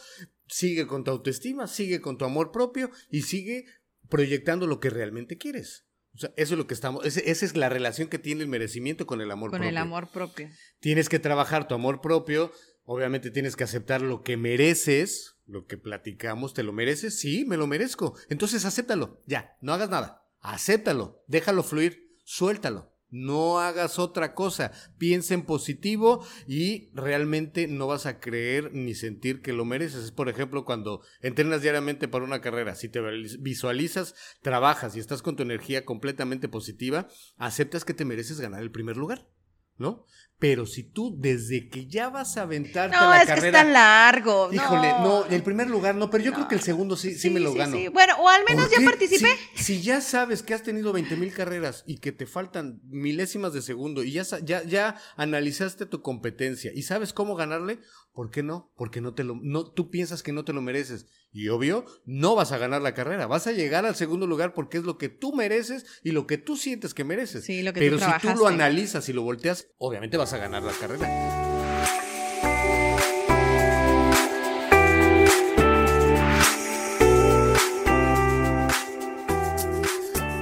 [0.49, 3.67] sigue con tu autoestima, sigue con tu amor propio y sigue
[4.09, 5.87] proyectando lo que realmente quieres.
[6.15, 9.07] O sea, eso es lo que estamos, esa es la relación que tiene el merecimiento
[9.07, 9.65] con el amor propio.
[9.65, 10.49] Con el amor propio.
[10.79, 12.53] Tienes que trabajar tu amor propio,
[12.85, 17.19] obviamente tienes que aceptar lo que mereces, lo que platicamos, ¿te lo mereces?
[17.19, 18.17] Sí, me lo merezco.
[18.29, 22.94] Entonces acéptalo, ya, no hagas nada, acéptalo, déjalo fluir, suéltalo.
[23.17, 24.73] No hagas otra cosa.
[24.99, 30.07] Piensa en positivo y realmente no vas a creer ni sentir que lo mereces.
[30.07, 32.75] Es, por ejemplo, cuando entrenas diariamente para una carrera.
[32.75, 33.01] Si te
[33.39, 38.73] visualizas, trabajas y estás con tu energía completamente positiva, aceptas que te mereces ganar el
[38.73, 39.29] primer lugar.
[39.77, 40.07] ¿no?
[40.45, 44.51] Pero si tú desde que ya vas a aventarte no, la es Que está largo.
[44.53, 45.25] Híjole, no.
[45.25, 47.79] el primer lugar no, pero yo creo que el segundo sí, sí, me lo gano.
[47.95, 49.31] Bueno, o al menos ya participé.
[49.55, 53.63] Si, ya sabes que has tenido 20 mil carreras y que te faltan milésimas de
[53.63, 57.81] segundo y ya, ya, ya analizaste tu competencia y sabes cómo ganarle,
[58.13, 58.71] ¿por qué no?
[58.77, 61.07] Porque no te lo, no, tú piensas que no te lo mereces.
[61.37, 64.79] Y obvio, no vas a ganar la carrera, vas a llegar al segundo lugar porque
[64.79, 67.45] es lo que tú mereces y lo que tú sientes que mereces.
[67.45, 70.63] Sí, lo que Pero si tú lo analizas y lo volteas, obviamente vas a ganar
[70.63, 71.09] la carrera.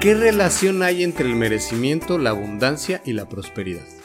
[0.00, 4.01] ¿Qué relación hay entre el merecimiento, la abundancia y la prosperidad?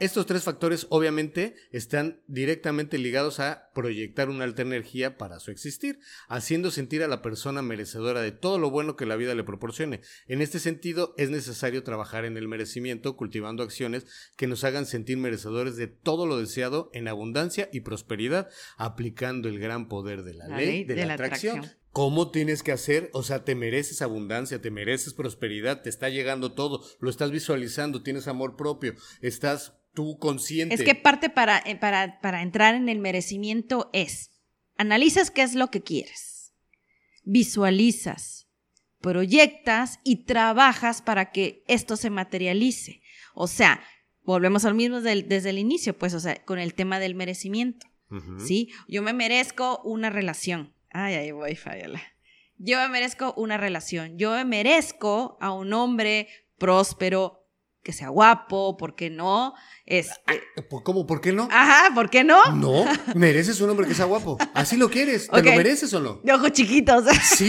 [0.00, 5.98] Estos tres factores obviamente están directamente ligados a proyectar una alta energía para su existir,
[6.28, 10.00] haciendo sentir a la persona merecedora de todo lo bueno que la vida le proporcione.
[10.28, 14.06] En este sentido, es necesario trabajar en el merecimiento, cultivando acciones
[14.36, 19.58] que nos hagan sentir merecedores de todo lo deseado en abundancia y prosperidad, aplicando el
[19.58, 21.66] gran poder de la, ley, de, la, atracción.
[21.90, 23.10] ¿Cómo tienes que hacer?
[23.12, 28.04] O sea, te mereces abundancia, te mereces prosperidad, te está llegando todo, lo estás visualizando,
[28.04, 29.77] tienes amor propio, estás
[30.18, 30.74] consciente.
[30.74, 34.30] Es que parte para, eh, para, para entrar en el merecimiento es,
[34.76, 36.52] analizas qué es lo que quieres,
[37.24, 38.48] visualizas,
[39.00, 43.02] proyectas y trabajas para que esto se materialice.
[43.34, 43.82] O sea,
[44.22, 47.86] volvemos al mismo desde el, inicio, pues, o sea, con el tema del merecimiento.
[48.46, 48.70] ¿Sí?
[48.88, 50.72] Yo me merezco una relación.
[50.90, 52.00] Ay, ay, voy, Fabiola.
[52.56, 54.16] Yo me merezco una relación.
[54.16, 57.47] Yo me merezco a un hombre próspero,
[57.82, 59.54] que sea guapo, ¿por qué no?
[59.86, 60.12] Este...
[60.84, 61.06] ¿Cómo?
[61.06, 61.48] ¿Por qué no?
[61.50, 62.52] Ajá, ¿por qué no?
[62.52, 64.36] No, mereces un hombre que sea guapo.
[64.54, 65.28] Así lo quieres.
[65.28, 66.20] ¿Te lo mereces o no?
[66.22, 67.04] De ojos chiquitos.
[67.22, 67.48] Sí,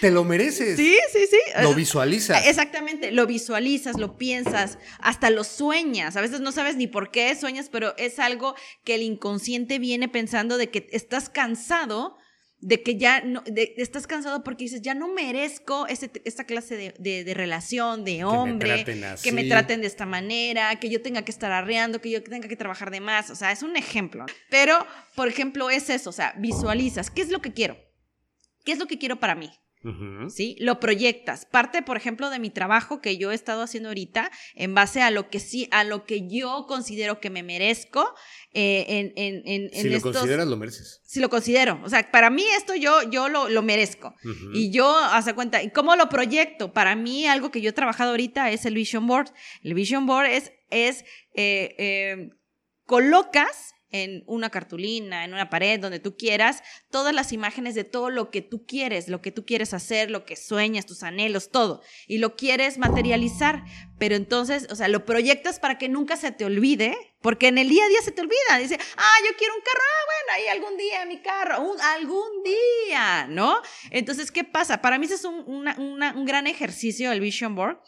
[0.00, 0.76] te lo mereces.
[0.76, 1.38] Sí, sí, sí.
[1.62, 2.46] Lo visualizas.
[2.46, 6.16] Exactamente, lo visualizas, lo piensas, hasta lo sueñas.
[6.16, 10.08] A veces no sabes ni por qué sueñas, pero es algo que el inconsciente viene
[10.08, 12.16] pensando de que estás cansado
[12.60, 13.42] de que ya no,
[13.76, 18.84] estás cansado porque dices, ya no merezco esta clase de, relación, de hombre,
[19.22, 22.48] que me, traten de esta manera, que yo tenga que estar arreando, que yo tenga
[22.48, 24.26] que trabajar de más, o sea, es un ejemplo.
[24.50, 27.76] Pero, por ejemplo, es eso, o sea, visualizas, ¿qué es lo que quiero?
[28.64, 29.50] ¿Qué es lo que quiero para mí?
[30.28, 30.56] ¿Sí?
[30.58, 31.46] Lo proyectas.
[31.46, 35.10] Parte, por ejemplo, de mi trabajo que yo he estado haciendo ahorita en base a
[35.10, 38.14] lo que sí, a lo que yo considero que me merezco.
[38.52, 41.00] Eh, en, si lo consideras, lo mereces.
[41.04, 41.80] Si lo considero.
[41.84, 44.14] O sea, para mí esto yo, yo lo, lo merezco.
[44.52, 46.72] Y yo, hace cuenta, ¿y cómo lo proyecto?
[46.72, 49.32] Para mí, algo que yo he trabajado ahorita es el Vision Board.
[49.62, 52.30] El Vision Board es, es eh, eh,
[52.86, 58.10] colocas en una cartulina, en una pared, donde tú quieras, todas las imágenes de todo
[58.10, 61.82] lo que tú quieres, lo que tú quieres hacer, lo que sueñas, tus anhelos, todo.
[62.06, 63.64] Y lo quieres materializar,
[63.98, 67.68] pero entonces, o sea, lo proyectas para que nunca se te olvide, porque en el
[67.68, 68.58] día a día se te olvida.
[68.58, 72.42] Dice, ah, yo quiero un carro, ah, bueno, ahí algún día mi carro, un, algún
[72.44, 73.60] día, ¿no?
[73.90, 74.80] Entonces, ¿qué pasa?
[74.80, 77.78] Para mí ese es un, un gran ejercicio, el Vision Board.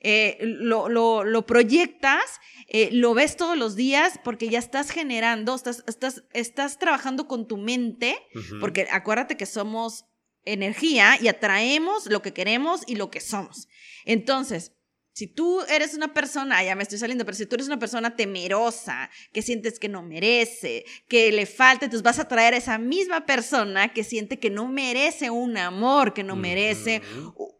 [0.00, 2.22] Eh, lo, lo, lo, proyectas,
[2.68, 7.48] eh, lo ves todos los días porque ya estás generando, estás, estás, estás trabajando con
[7.48, 8.16] tu mente,
[8.60, 10.04] porque acuérdate que somos
[10.44, 13.68] energía y atraemos lo que queremos y lo que somos.
[14.04, 14.72] Entonces,
[15.18, 18.14] si tú eres una persona, ya me estoy saliendo, pero si tú eres una persona
[18.14, 22.78] temerosa, que sientes que no merece, que le falta, entonces vas a traer a esa
[22.78, 27.02] misma persona que siente que no merece un amor, que no merece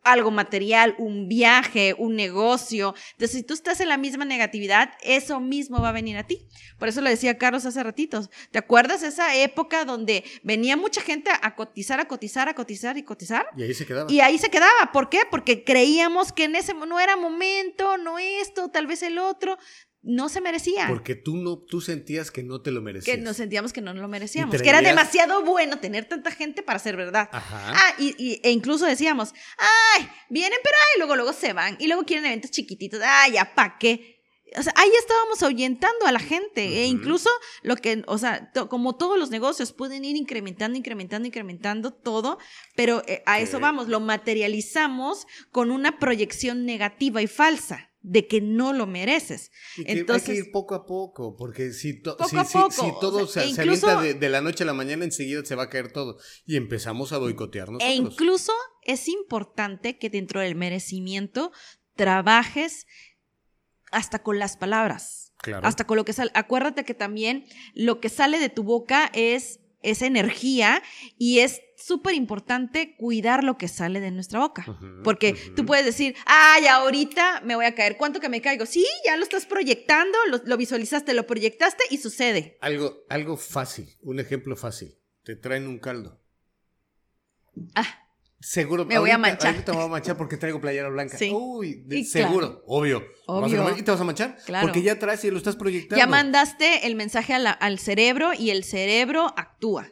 [0.04, 2.94] algo material, un viaje, un negocio.
[3.14, 6.46] Entonces, si tú estás en la misma negatividad, eso mismo va a venir a ti.
[6.78, 8.30] Por eso lo decía Carlos hace ratitos.
[8.52, 13.02] ¿Te acuerdas esa época donde venía mucha gente a cotizar, a cotizar, a cotizar y
[13.02, 13.48] cotizar?
[13.56, 14.12] Y ahí se quedaba.
[14.12, 14.92] Y ahí se quedaba.
[14.92, 15.22] ¿Por qué?
[15.28, 17.47] Porque creíamos que en ese no era momento,
[18.02, 19.58] no esto, tal vez el otro
[20.02, 20.86] no se merecía.
[20.88, 23.16] Porque tú no, tú sentías que no te lo merecías.
[23.16, 24.62] Que nos sentíamos que no lo merecíamos.
[24.62, 27.28] Que era demasiado bueno tener tanta gente para ser verdad.
[27.32, 27.72] Ajá.
[27.74, 31.76] Ah, y, e incluso decíamos, ay, vienen, pero ay, luego, luego se van.
[31.80, 33.00] Y luego quieren eventos chiquititos.
[33.04, 34.17] Ay, ya, ¿pa' qué?
[34.56, 36.82] O sea, ahí estábamos ahuyentando a la gente.
[36.82, 37.30] E incluso
[37.62, 42.38] lo que, o sea, como todos los negocios pueden ir incrementando, incrementando, incrementando todo,
[42.74, 48.40] pero eh, a eso vamos, lo materializamos con una proyección negativa y falsa de que
[48.40, 49.50] no lo mereces.
[49.84, 54.40] Entonces, hay que ir poco a poco, porque si, si, todo se, avienta de, la
[54.40, 56.18] noche a la mañana, enseguida se va a caer todo.
[56.46, 57.82] Y empezamos a boicotearnos.
[57.82, 61.52] E incluso es importante que dentro del merecimiento
[61.96, 62.86] trabajes
[63.90, 65.32] hasta con las palabras.
[65.38, 65.66] Claro.
[65.66, 66.30] Hasta con lo que sale.
[66.34, 70.82] Acuérdate que también lo que sale de tu boca es esa energía
[71.16, 74.64] y es súper importante cuidar lo que sale de nuestra boca.
[75.04, 77.96] porque tú puedes decir, ay, ahorita me voy a caer.
[77.96, 78.66] ¿Cuánto que me caigo?
[78.66, 82.58] Sí, ya lo estás proyectando, lo, lo, visualizaste, lo proyectaste y sucede.
[82.60, 84.98] Algo, algo fácil, un ejemplo fácil.
[85.22, 86.20] Te traen un caldo.
[87.74, 88.07] Ah.
[88.40, 88.84] Seguro.
[88.84, 89.52] Me voy a manchar.
[89.52, 91.18] Ahorita me voy a manchar porque traigo playera blanca.
[91.18, 91.32] Sí.
[91.34, 93.02] Uy, seguro, obvio.
[93.26, 93.76] obvio.
[93.76, 94.36] ¿Y te vas a manchar?
[94.46, 94.66] Claro.
[94.66, 95.96] Porque ya traes y lo estás proyectando.
[95.96, 99.88] Ya mandaste el mensaje al cerebro y el cerebro actúa.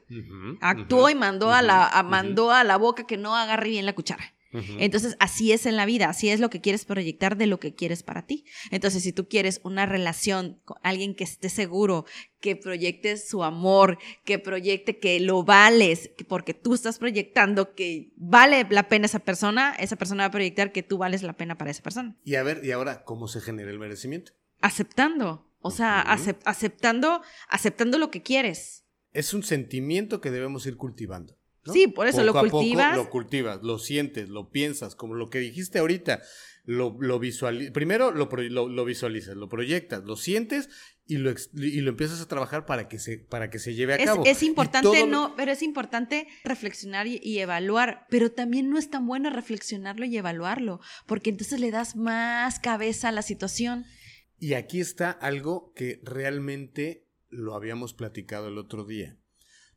[0.61, 4.36] Actuó y mandó, a la, mandó a la boca que no agarre bien la cuchara.
[4.53, 7.75] Entonces, así es en la vida, así es lo que quieres proyectar de lo que
[7.75, 8.45] quieres para ti.
[8.71, 12.07] Entonces, si tú quieres una relación con alguien que esté seguro,
[12.41, 18.67] que proyecte su amor, que proyecte que lo vales, porque tú estás proyectando que vale
[18.71, 21.71] la pena esa persona, esa persona va a proyectar que tú vales la pena para
[21.71, 22.17] esa persona.
[22.25, 24.33] Y a ver, ¿y ahora cómo se genera el merecimiento?
[24.61, 28.85] Aceptando, o sea, aceptando, aceptando lo que quieres.
[29.13, 31.36] Es un sentimiento que debemos ir cultivando.
[31.73, 32.97] Sí, por eso lo cultivas.
[32.97, 36.23] lo cultivas, lo sientes, lo piensas, como lo que dijiste ahorita.
[36.65, 36.99] Lo.
[37.73, 40.69] Primero lo, lo, visualizas, lo proyectas, lo sientes
[41.07, 44.05] y lo, y lo empiezas a trabajar para que se, para que se lleve a
[44.05, 44.25] cabo.
[44.27, 49.31] Es importante, no, pero es importante reflexionar y, evaluar, pero también no es tan bueno
[49.31, 53.85] reflexionarlo y evaluarlo, porque entonces le das más cabeza a la situación.
[54.41, 59.17] Y aquí está algo que realmente lo habíamos platicado el otro día.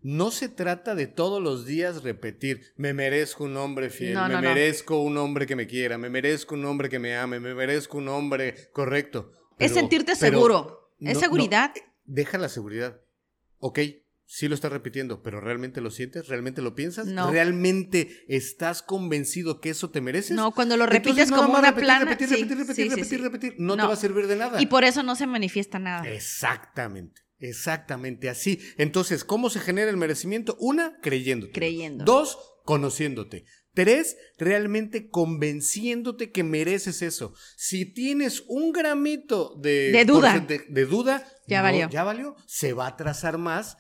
[0.02, 5.02] No se trata de todos los días repetir, me merezco un hombre fiel, me merezco
[5.02, 8.08] un hombre que me quiera, me merezco un hombre que me ame, me merezco un
[8.08, 9.32] hombre correcto.
[9.58, 11.74] es sentirte seguro, es seguridad.
[12.06, 13.02] deja la seguridad.
[13.58, 13.80] Ok,
[14.26, 16.28] sí lo estás repitiendo, pero ¿realmente lo sientes?
[16.28, 17.08] ¿Realmente lo piensas?
[17.30, 20.38] ¿Realmente estás convencido que eso te mereces?
[20.38, 22.06] No, cuando lo repites como una plana.
[22.06, 24.62] Repetir, repetir, repetir, repetir, repetir, no, te va a servir de nada.
[24.62, 26.08] Y por eso no se manifiesta nada.
[26.08, 27.22] Exactamente.
[27.40, 28.60] Exactamente así.
[28.78, 30.58] Entonces, ¿cómo se genera el merecimiento?
[30.60, 31.54] Una, creyéndote.
[31.54, 32.04] Creyendo.
[32.04, 33.46] Dos, conociéndote.
[33.74, 37.34] Tres, realmente convenciéndote que mereces eso.
[37.56, 41.90] Si tienes un gramito de, de duda, de, duda ya valió.
[41.90, 42.36] Ya valió.
[42.46, 43.78] Se va a trazar más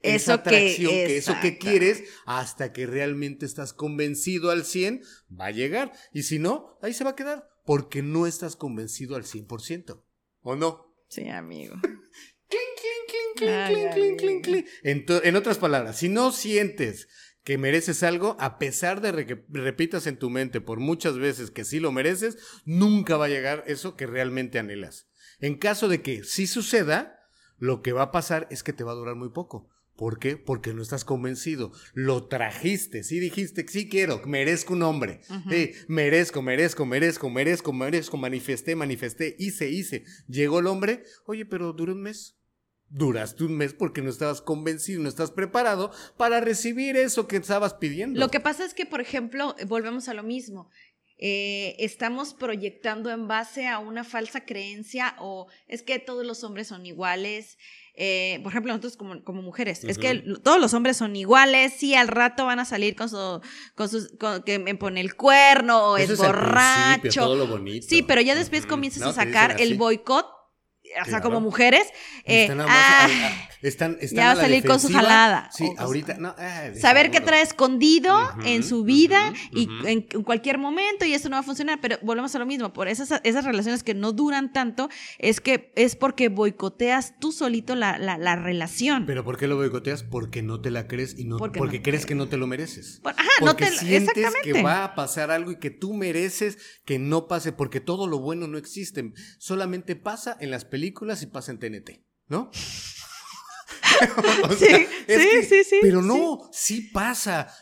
[0.00, 5.02] esa atracción, que, eso que quieres, hasta que realmente estás convencido al 100,
[5.38, 5.92] va a llegar.
[6.12, 10.02] Y si no, ahí se va a quedar, porque no estás convencido al 100%.
[10.42, 10.94] ¿O no?
[11.08, 11.74] Sí, amigo.
[14.82, 17.08] En, otras palabras, si no sientes
[17.44, 21.64] que mereces algo, a pesar de que repitas en tu mente por muchas veces que
[21.64, 25.08] sí lo mereces, nunca va a llegar eso que realmente anhelas.
[25.38, 27.20] En caso de que sí suceda,
[27.58, 29.68] lo que va a pasar es que te va a durar muy poco.
[29.96, 30.36] ¿Por qué?
[30.36, 31.72] Porque no estás convencido.
[31.94, 35.22] Lo trajiste, sí dijiste, sí quiero, merezco un hombre.
[35.88, 40.04] merezco, merezco, merezco, merezco, merezco, manifesté, manifesté, hice, hice.
[40.28, 42.35] Llegó el hombre, oye, pero duró un mes.
[42.88, 47.74] Duraste un mes porque no estabas convencido, no estás preparado para recibir eso que estabas
[47.74, 48.20] pidiendo.
[48.20, 50.70] Lo que pasa es que, por ejemplo, volvemos a lo mismo.
[51.18, 56.68] Eh, estamos proyectando en base a una falsa creencia o es que todos los hombres
[56.68, 57.56] son iguales.
[57.94, 61.94] Eh, por ejemplo, nosotros como, como mujeres, es que todos los hombres son iguales, sí,
[61.94, 63.40] al rato van a salir con su,
[63.74, 64.12] con sus,
[64.44, 67.22] que me pone el cuerno o es borracho.
[67.22, 67.86] todo lo bonito.
[67.88, 70.35] Sí, pero ya después comienzas a sacar el boicot
[71.02, 71.86] o sea, como mujeres,
[72.24, 73.08] eh, ah,
[73.62, 75.50] están, ya va a salir con su jalada.
[75.52, 81.04] Sí, ahorita, no, ah, saber qué trae escondido en su vida y en, cualquier momento
[81.04, 83.82] y eso no va a funcionar, pero volvemos a lo mismo, por esas, esas relaciones
[83.82, 84.88] que no duran tanto,
[85.18, 89.06] es que es porque boicoteas tú solito la, la, relación.
[89.06, 90.02] ¿Pero por qué lo boicoteas?
[90.02, 93.00] Porque no te la crees y no, porque, crees que no te lo mereces.
[93.04, 97.26] ajá, no te, sientes que va a pasar algo y que tú mereces que no
[97.28, 101.58] pase, porque todo lo bueno no existe, solamente pasa en las películas y pasa en
[101.58, 102.50] TNT, ¿no?
[104.58, 104.86] sí,
[105.48, 107.52] sí, sí, Pero no, sí, pasa.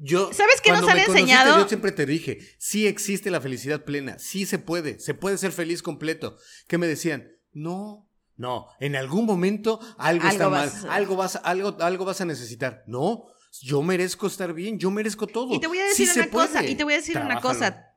[0.00, 1.58] Yo, ¿Sabes qué nos han enseñado?
[1.58, 5.52] Yo siempre te dije, sí existe la felicidad plena, sí se puede, se puede ser
[5.52, 6.36] feliz completo.
[6.68, 7.30] ¿Qué me decían?
[7.52, 12.82] No, no, en algún momento algo, está mal, algo vas, algo, algo vas a necesitar.
[12.86, 13.26] No,
[13.62, 15.54] yo merezco estar bien, yo merezco todo.
[15.54, 17.93] Y te voy a decir una cosa, y te voy a decir una cosa.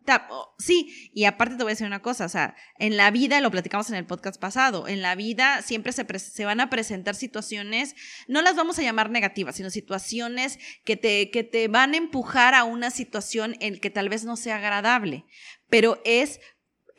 [0.57, 3.51] Sí, y aparte te voy a decir una cosa, o sea, en la vida, lo
[3.51, 7.95] platicamos en el podcast pasado, en la vida siempre se, se van a presentar situaciones,
[8.27, 12.55] no las vamos a llamar negativas, sino situaciones que te, que te van a empujar
[12.55, 15.25] a una situación en que tal vez no sea agradable,
[15.69, 16.39] pero es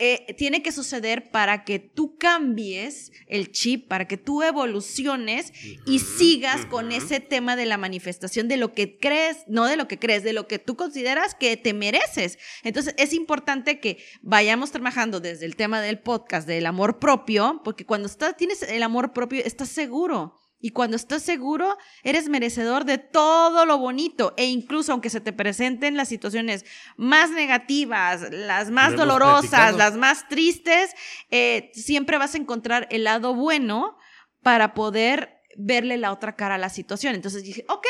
[0.01, 5.53] eh, tiene que suceder para que tú cambies el chip, para que tú evoluciones
[5.87, 9.89] y sigas con ese tema de la manifestación de lo que crees, no de lo
[9.89, 12.39] que crees, de lo que tú consideras que te mereces.
[12.63, 17.85] Entonces es importante que vayamos trabajando desde el tema del podcast, del amor propio, porque
[17.85, 22.99] cuando estás, tienes el amor propio, estás seguro y cuando estás seguro, eres merecedor de
[22.99, 24.35] todo lo bonito.
[24.37, 26.65] E incluso aunque se te presenten las situaciones
[26.97, 30.91] más negativas, las más dolorosas, las más tristes,
[31.31, 33.97] eh, siempre vas a encontrar el lado bueno
[34.43, 37.15] para poder verle la otra cara a la situación.
[37.15, 37.87] Entonces dije, ok,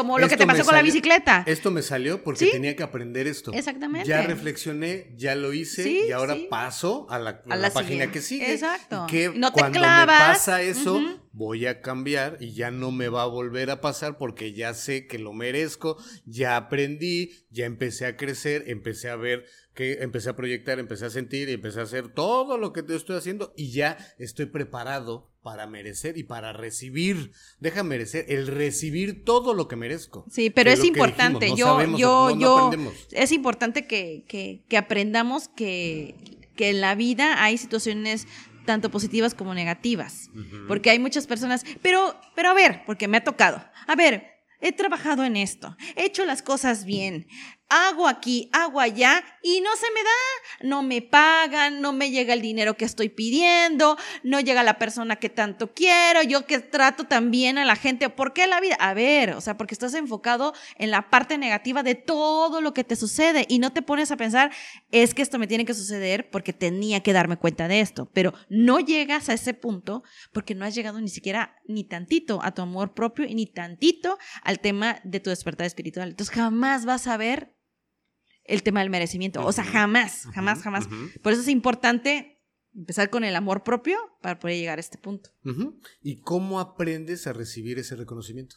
[0.00, 1.44] como lo que te pasó con la bicicleta.
[1.46, 3.52] Esto me salió porque tenía que aprender esto.
[3.52, 4.08] Exactamente.
[4.08, 8.52] Ya reflexioné, ya lo hice y ahora paso a la, página que sigue.
[8.52, 9.06] Exacto.
[9.08, 11.00] que no te cuando me pasa eso,
[11.32, 15.06] voy a cambiar y ya no me va a volver a pasar porque ya sé
[15.06, 19.44] que lo merezco, ya aprendí, ya empecé a crecer, empecé a ver
[19.80, 22.94] que empecé a proyectar, empecé a sentir y empecé a hacer todo lo que te
[22.94, 27.32] estoy haciendo y ya estoy preparado para merecer y para recibir.
[27.60, 30.26] Deja merecer, el recibir todo lo que merezco.
[30.30, 31.56] Sí, pero es importante.
[31.56, 32.70] yo, yo, yo,
[33.12, 34.26] es importante que,
[34.68, 36.14] que, aprendamos que,
[36.56, 38.26] que en la vida hay situaciones
[38.66, 40.28] tanto positivas como negativas.
[40.68, 43.64] Porque hay muchas personas, pero, pero a ver, porque me ha tocado.
[43.86, 44.26] A ver,
[44.60, 47.26] he trabajado en esto, he hecho las cosas bien,
[47.70, 52.34] hago aquí, hago allá y no se me da, no me pagan, no me llega
[52.34, 57.04] el dinero que estoy pidiendo, no llega la persona que tanto quiero, yo que trato
[57.04, 58.74] también a la gente, ¿por qué la vida?
[58.80, 62.84] A ver, o sea, porque estás enfocado en la parte negativa de todo lo que
[62.84, 64.50] te sucede y no te pones a pensar,
[64.90, 68.34] es que esto me tiene que suceder porque tenía que darme cuenta de esto, pero
[68.48, 70.02] no llegas a ese punto
[70.32, 74.18] porque no has llegado ni siquiera ni tantito a tu amor propio y ni tantito
[74.42, 76.08] al tema de tu despertar espiritual.
[76.08, 77.59] Entonces jamás vas a ver
[78.44, 79.44] el tema del merecimiento.
[79.44, 80.88] O sea, jamás, jamás, jamás.
[81.22, 82.40] Por eso es importante
[82.74, 85.30] empezar con el amor propio para poder llegar a este punto.
[86.02, 88.56] ¿Y cómo aprendes a recibir ese reconocimiento?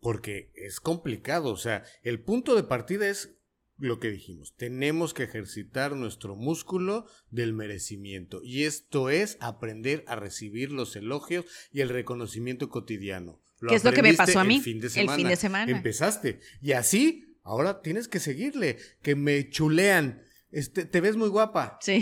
[0.00, 3.36] Porque es complicado, o sea, el punto de partida es
[3.76, 10.16] lo que dijimos, tenemos que ejercitar nuestro músculo del merecimiento y esto es aprender a
[10.16, 13.40] recibir los elogios y el reconocimiento cotidiano.
[13.66, 15.70] ¿Qué es lo que me pasó a mí el fin de semana.
[15.70, 20.22] Empezaste y así Ahora tienes que seguirle, que me chulean.
[20.50, 21.78] Este, te ves muy guapa.
[21.80, 22.00] Sí.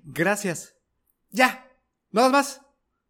[0.04, 0.74] Gracias.
[1.30, 1.68] Ya.
[2.10, 2.60] Nada más.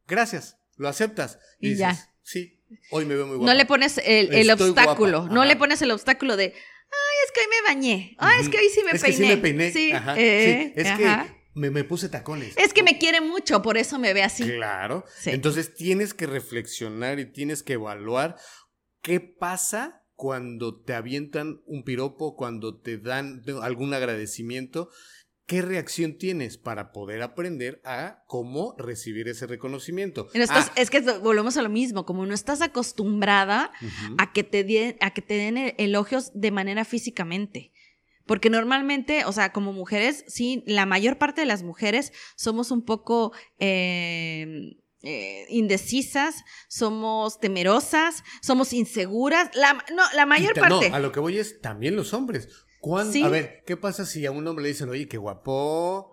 [0.07, 0.59] Gracias.
[0.77, 1.38] Lo aceptas.
[1.59, 1.97] Y, ya.
[2.23, 3.53] Sí, hoy me veo muy guapa.
[3.53, 5.29] No le pones el, obstáculo.
[5.29, 8.16] No le pones el obstáculo de, ay, es que hoy me bañé.
[8.19, 9.16] Ay, es que hoy sí me es peiné.
[9.16, 9.73] Que sí me peiné.
[9.73, 9.93] Sí.
[9.93, 10.19] Ajá.
[10.19, 12.57] Eh, es que me, me, puse tacones.
[12.57, 14.45] Es que me quiere mucho, por eso me ve así.
[14.45, 15.05] Claro.
[15.25, 18.37] Entonces tienes que reflexionar y tienes que evaluar
[19.03, 24.90] qué pasa cuando te avientan un piropo, cuando te dan algún agradecimiento,
[25.46, 30.29] ¿qué reacción tienes para poder aprender a cómo recibir ese reconocimiento?
[30.50, 30.71] Ah.
[30.77, 33.73] es que volvemos a lo mismo, como no estás acostumbrada
[34.18, 37.73] a, que te a que te den e, elogios de manera físicamente.
[38.27, 42.85] Porque normalmente, o sea, como mujeres, sí, la mayor parte de las mujeres somos un
[42.85, 43.33] poco...
[43.58, 49.51] Eh, eh, indecisas, somos temerosas, somos inseguras.
[49.55, 50.90] La, no, la mayor parte.
[50.90, 52.48] No, a lo que voy es también los hombres.
[52.83, 56.13] A ver, ¿qué pasa si a un hombre le dicen, oye, qué guapo?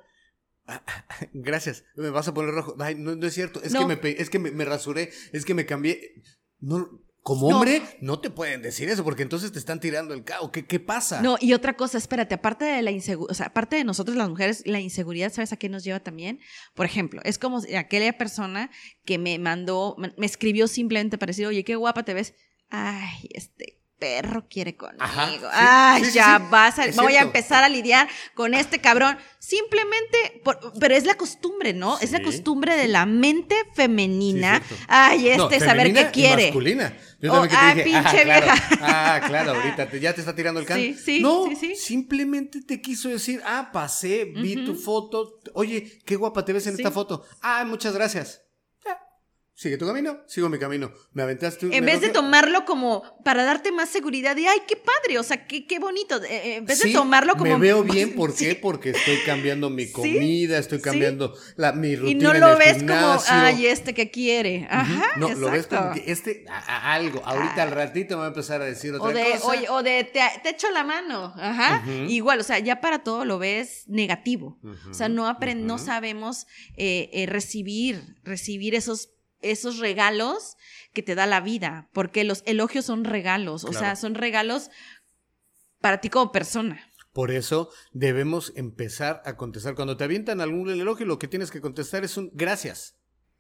[1.34, 2.76] Gracias, me vas a poner rojo.
[2.80, 6.24] Ay, no, es cierto, es que, me, es que me, rasuré, es que me cambié.
[6.60, 8.22] No, como hombre, no.
[8.22, 10.50] te pueden decir eso, porque entonces te están tirando el caos.
[10.50, 11.22] ¿Qué, ¿Qué pasa?
[11.22, 14.30] No, y otra cosa, espérate, aparte de la inseguridad, o sea, aparte de nosotros las
[14.30, 16.40] mujeres, la inseguridad, ¿sabes a qué nos lleva también?
[16.74, 18.72] Por ejemplo, es como aquella persona
[19.04, 22.34] que me mandó, me escribió simplemente para decir, oye, qué guapa te ves.
[22.70, 25.48] Ay, este, perro quiere conmigo.
[25.52, 29.18] Ay, ya vas a, voy a empezar a lidiar con este cabrón.
[29.40, 30.42] Simplemente,
[30.80, 32.00] pero es la costumbre, ¿no?
[32.00, 34.62] Es la costumbre de la mente femenina.
[34.88, 36.46] Ay, este saber qué quiere.
[36.46, 36.96] masculina.
[37.20, 38.78] Yo también oh, que te dije, pinche ah, vieja.
[38.82, 40.78] ah, claro, ahorita ya te está tirando el can.
[40.78, 41.46] Sí, sí, no,
[41.76, 45.40] simplemente te quiso decir, ah, pasé, vi tu foto.
[45.54, 47.26] Oye, qué guapa te ves en esta foto.
[47.42, 48.47] Ah, muchas gracias
[49.58, 50.92] sigue tu camino, sigo mi camino.
[51.14, 55.18] Me aventaste En vez de tomarlo como para darte más seguridad de, ay, qué padre,
[55.18, 56.24] o sea, qué, qué bonito.
[56.24, 57.58] Eh, eh, en vez de tomarlo como.
[57.58, 58.54] Me veo bien, ¿por qué?
[58.54, 62.12] Porque estoy cambiando mi comida, estoy cambiando la, mi rutina.
[62.12, 64.68] Y no lo ves como, ay, este que quiere.
[64.70, 65.18] Ajá.
[65.18, 67.24] No, lo ves como que este, algo.
[67.26, 69.74] Ahorita al ratito me va a empezar a decir otra o de, cosa.
[69.74, 71.34] o de, te, te, echo la mano.
[71.36, 71.84] Ajá.
[72.08, 74.60] Igual, o sea, ya para todo lo ves negativo.
[74.88, 76.46] O sea, no, aprend no sabemos
[76.76, 80.58] eh, recibir, recibir esos esos regalos
[80.94, 84.70] que te da la vida, porque los elogios son regalos, o sea, son regalos
[85.80, 86.92] para ti como persona.
[87.14, 89.76] Por eso debemos empezar a contestar.
[89.76, 92.96] Cuando te avientan algún elogio, lo que tienes que contestar es un gracias.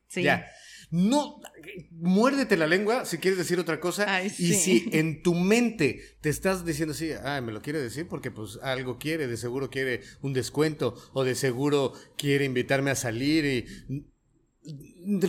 [0.08, 0.24] Sí.
[0.24, 0.48] Ya.
[0.89, 1.41] No,
[1.91, 4.24] muérdete la lengua si quieres decir otra cosa.
[4.24, 8.32] Y si en tu mente te estás diciendo así, ah, me lo quiere decir porque
[8.32, 13.45] pues algo quiere, de seguro quiere un descuento o de seguro quiere invitarme a salir
[13.45, 14.08] y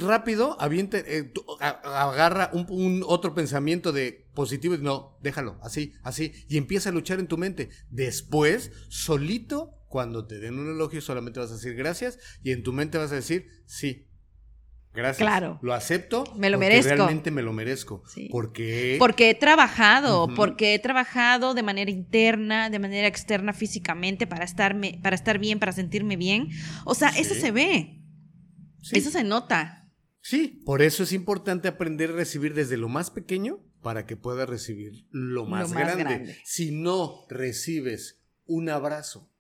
[0.01, 6.57] rápido aviente, eh, agarra un, otro pensamiento de positivo y no, déjalo, así, así, y
[6.57, 7.71] empieza a luchar en tu mente.
[7.91, 12.73] Después, solito, cuando te den un elogio, solamente vas a decir gracias y en tu
[12.73, 14.05] mente vas a decir sí.
[14.95, 15.19] Gracias.
[15.19, 15.61] Claro.
[15.63, 16.25] Lo acepto.
[16.37, 16.93] Me lo merezco.
[16.93, 18.03] Realmente me lo merezco.
[18.31, 18.97] Porque.
[18.99, 24.99] Porque he trabajado, porque he trabajado de manera interna, de manera externa, físicamente, para, estarme,
[25.01, 26.49] para estar bien, para sentirme bien.
[26.85, 27.98] O sea, eso se ve.
[28.93, 29.91] Eso se nota.
[30.21, 34.49] Sí, por eso es importante aprender a recibir desde lo más pequeño para que puedas
[34.49, 36.37] recibir lo más, grande.
[36.45, 39.31] Si no recibes un abrazo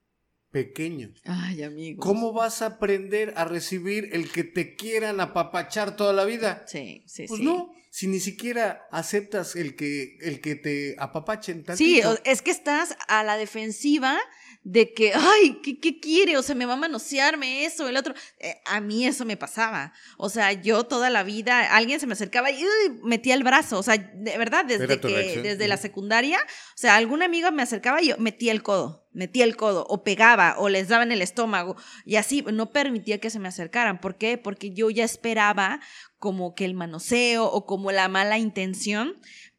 [0.50, 2.00] pequeño, Ay, amigo.
[2.00, 6.64] ¿cómo vas a aprender a recibir el que te quieran apapachar toda la vida?
[6.66, 11.64] Sí, sí, pues no, si ni siquiera aceptas el que, el que te apapachen.
[11.64, 12.14] Tantito.
[12.14, 14.18] Sí, es que estás a la defensiva
[14.64, 16.36] de que, ay, ¿qué, quiere?
[16.36, 18.14] O sea, me va a manosearme eso, el otro.
[18.38, 19.92] Eh, a mí eso me pasaba.
[20.16, 22.62] O sea, yo toda la vida, alguien se me acercaba y
[23.02, 23.78] metía el brazo.
[23.78, 28.02] O sea, de verdad, desde que, desde la secundaria, o sea, algún amigo me acercaba
[28.02, 31.22] y yo metía el codo, metía el codo, o pegaba, o les daba en el
[31.22, 34.00] estómago, y así no permitía que se me acercaran.
[34.00, 34.38] ¿Por qué?
[34.38, 35.80] Porque yo ya esperaba
[36.18, 39.14] como que el manoseo o como la mala intención,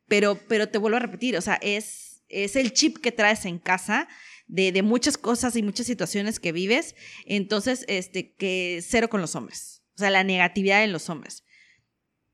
[0.08, 3.60] pero, pero te vuelvo a repetir, o sea, es, es el chip que traes en
[3.60, 4.08] casa
[4.50, 6.96] de, muchas cosas y muchas situaciones que vives.
[7.26, 9.84] Entonces, este, que cero con los hombres.
[9.96, 11.44] O sea, la negatividad en los hombres.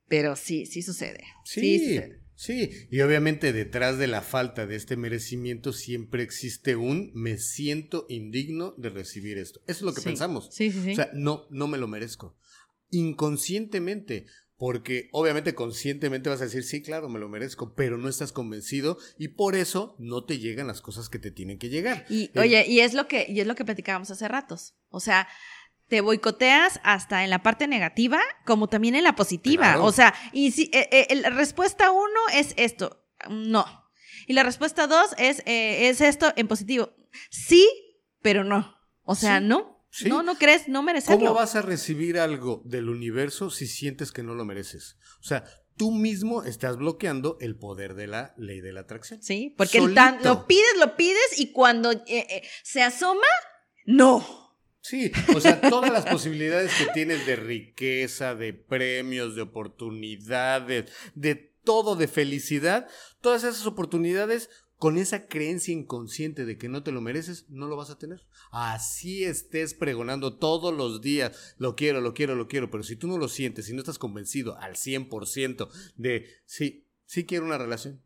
[0.07, 1.23] Pero sí, sí sucede.
[1.43, 2.01] Sí,
[2.35, 8.05] sí, y obviamente detrás de la falta de este merecimiento siempre existe un me siento
[8.09, 9.61] indigno de recibir esto.
[9.67, 10.49] Eso es lo que pensamos.
[10.51, 10.91] Sí, sí, sí.
[10.91, 12.37] O sea, no, no me lo merezco.
[12.91, 14.27] Inconscientemente,
[14.57, 18.97] porque obviamente conscientemente vas a decir, sí, claro, me lo merezco, pero no estás convencido
[19.17, 22.05] y por eso no te llegan las cosas que te tienen que llegar.
[22.09, 24.75] Y eh, oye, y es lo que y es lo que platicábamos hace ratos.
[24.89, 25.27] O sea,
[25.89, 29.81] te boicoteas hasta en la parte negativa como también en la positiva.
[29.81, 33.65] O sea, y si eh, eh, la respuesta uno es esto, no.
[34.27, 36.95] Y la respuesta dos es, es esto en positivo.
[37.29, 37.69] Sí,
[38.21, 38.75] pero no.
[39.03, 39.74] O sea, no.
[40.05, 41.19] No, no crees, no merecerlo.
[41.19, 44.97] ¿Cómo vas a recibir algo del universo si sientes que no lo mereces?
[45.19, 45.45] O sea,
[45.77, 49.21] tú mismo estás bloqueando el poder de la ley de la atracción.
[49.21, 53.27] Sí, porque lo pides, lo pides y cuando eh, eh, se asoma,
[53.85, 54.45] no.
[54.81, 61.35] Sí, o sea, todas las posibilidades que tienes de riqueza, de premios, de oportunidades, de
[61.63, 62.87] todo, de felicidad,
[63.19, 67.77] todas esas oportunidades con esa creencia inconsciente de que no te lo mereces, no lo
[67.77, 68.25] vas a tener.
[68.51, 73.07] Así estés pregonando todos los días, lo quiero, lo quiero, lo quiero, pero si tú
[73.07, 78.01] no lo sientes, si no estás convencido al 100% de, sí, sí quiero una relación,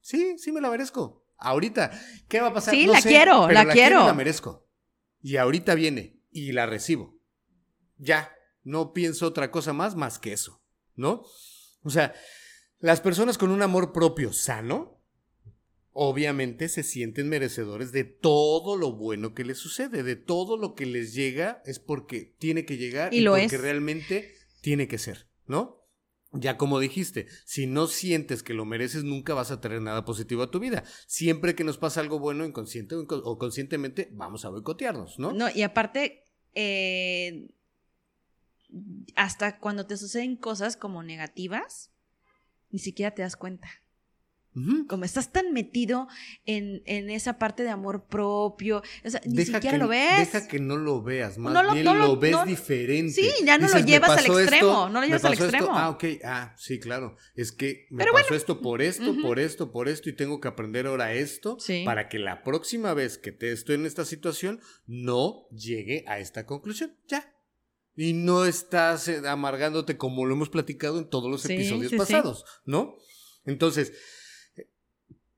[0.00, 1.24] sí, sí me la merezco.
[1.38, 1.90] Ahorita,
[2.28, 2.74] ¿qué va a pasar?
[2.74, 3.72] Sí, la quiero, la, quiero.
[3.72, 4.06] quiero.
[4.06, 4.66] La merezco.
[5.20, 7.18] Y ahorita viene y la recibo.
[7.98, 8.32] Ya,
[8.62, 10.60] No pienso otra cosa más más que eso,
[10.94, 11.24] ¿no?
[11.82, 12.14] O sea,
[12.78, 14.95] las personas con un amor propio sano,
[15.98, 20.84] obviamente se sienten merecedores de todo lo bueno que les sucede, de todo lo que
[20.84, 25.82] les llega es porque tiene que llegar y, porque realmente tiene que ser, ¿no?
[26.32, 30.42] Ya como dijiste, si no sientes que lo mereces, nunca vas a tener nada positivo
[30.42, 30.84] a tu vida.
[31.06, 35.32] Siempre que nos pasa algo bueno, inconsciente o conscientemente, vamos a boicotearnos, ¿no?
[35.32, 37.48] No, y aparte, eh,
[39.14, 41.90] hasta cuando te suceden cosas como negativas,
[42.70, 43.70] ni siquiera te das cuenta.
[44.88, 46.08] Como estás tan metido
[46.44, 48.82] en, esa parte de amor propio,
[49.24, 50.32] ni siquiera lo ves.
[50.32, 53.12] Deja que no lo veas, más bien lo, ves diferente.
[53.12, 55.68] Sí, ya no lo llevas al extremo, no lo llevas al extremo.
[55.70, 57.16] Ah, ok, ah, sí, claro.
[57.34, 60.86] Es que me pasó esto por esto, por esto, por esto, y tengo que aprender
[60.86, 66.04] ahora esto para que la próxima vez que te estoy en esta situación no llegue
[66.06, 66.96] a esta conclusión.
[67.08, 67.32] Ya,
[67.96, 72.96] y no estás eh, amargándote como lo hemos platicado en todos los episodios pasados, ¿no?
[73.46, 73.92] Entonces,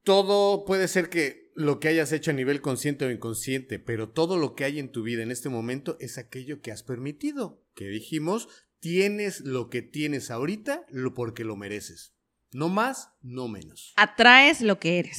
[0.09, 4.38] todo puede ser que lo que hayas hecho a nivel consciente o inconsciente, pero todo
[4.38, 7.88] lo que hay en tu vida en este momento es aquello que has permitido, que
[7.88, 8.48] dijimos,
[8.80, 12.14] tienes lo que tienes ahorita porque lo mereces.
[12.52, 13.92] No más, no menos.
[13.96, 15.18] Atraes lo que eres.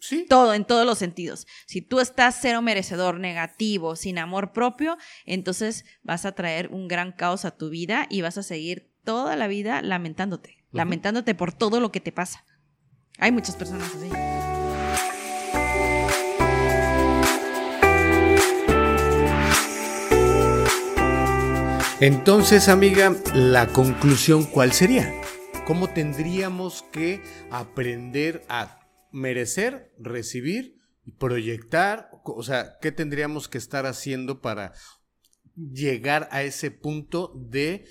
[0.00, 0.26] sí.
[0.28, 1.46] Todo, en todos los sentidos.
[1.66, 7.12] Si tú estás cero merecedor, negativo, sin amor propio, entonces vas a traer un gran
[7.12, 11.80] caos a tu vida y vas a seguir toda la vida lamentándote, lamentándote por todo
[11.80, 12.44] lo que te pasa.
[13.18, 14.10] Hay muchas personas así.
[21.98, 25.10] Entonces, amiga, la conclusión, ¿cuál sería?
[25.66, 28.80] ¿Cómo tendríamos que aprender a
[29.12, 30.78] merecer, recibir
[31.18, 32.10] proyectar?
[32.22, 34.74] O sea, ¿qué tendríamos que estar haciendo para
[35.54, 37.86] llegar a ese punto de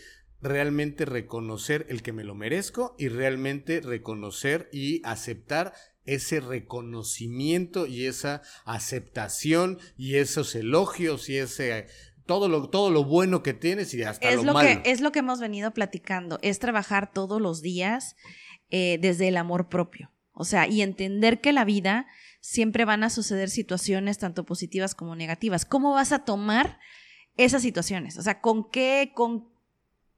[0.46, 5.74] realmente reconocer el que me lo merezco y realmente reconocer y aceptar
[6.06, 11.88] ese reconocimiento y esa aceptación y esos elogios y ese
[12.26, 14.82] todo lo, todo lo bueno que tienes y hasta es lo, malo.
[14.84, 18.16] Que, es lo que hemos venido platicando, es trabajar todos los días
[18.70, 20.12] eh, desde el amor propio.
[20.34, 22.08] O sea, y entender que la vida
[22.42, 25.66] siempre van a suceder situaciones tanto positivas como negativas.
[25.66, 26.80] ¿Cómo vas a tomar
[27.38, 28.18] esas situaciones?
[28.18, 29.55] O sea, ¿con qué, con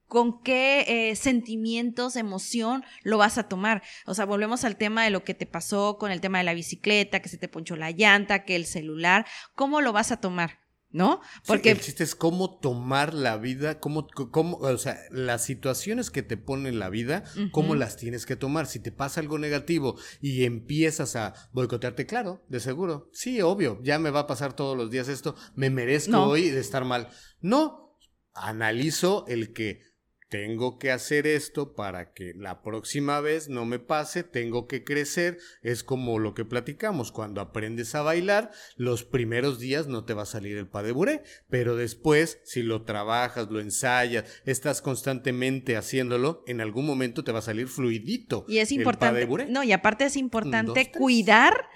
[0.08, 3.82] con qué eh, sentimientos, emoción lo vas a tomar.
[4.06, 6.54] O sea, volvemos al tema de lo que te pasó con el tema de la
[6.54, 10.60] bicicleta, que se te ponchó la llanta, que el celular, ¿cómo lo vas a tomar?
[10.90, 11.20] ¿No?
[11.46, 16.22] Porque el chiste es cómo tomar la vida, cómo, cómo, o sea, las situaciones que
[16.22, 18.66] te ponen la vida, cómo las tienes que tomar.
[18.66, 23.10] Si te pasa algo negativo y empiezas a boicotearte, claro, de seguro.
[23.12, 26.60] Sí, obvio, ya me va a pasar todos los días esto, me merezco hoy de
[26.60, 27.10] estar mal.
[27.42, 27.98] No,
[28.32, 29.87] analizo el que
[30.28, 35.38] tengo que hacer esto para que la próxima vez no me pase, tengo que crecer,
[35.62, 40.22] es como lo que platicamos, cuando aprendes a bailar, los primeros días no te va
[40.22, 45.76] a salir el pas de buré, pero después, si lo trabajas, lo ensayas, estás constantemente
[45.76, 48.44] haciéndolo, en algún momento te va a salir fluidito.
[48.48, 51.68] Y es importante, no, y aparte es importante cuidar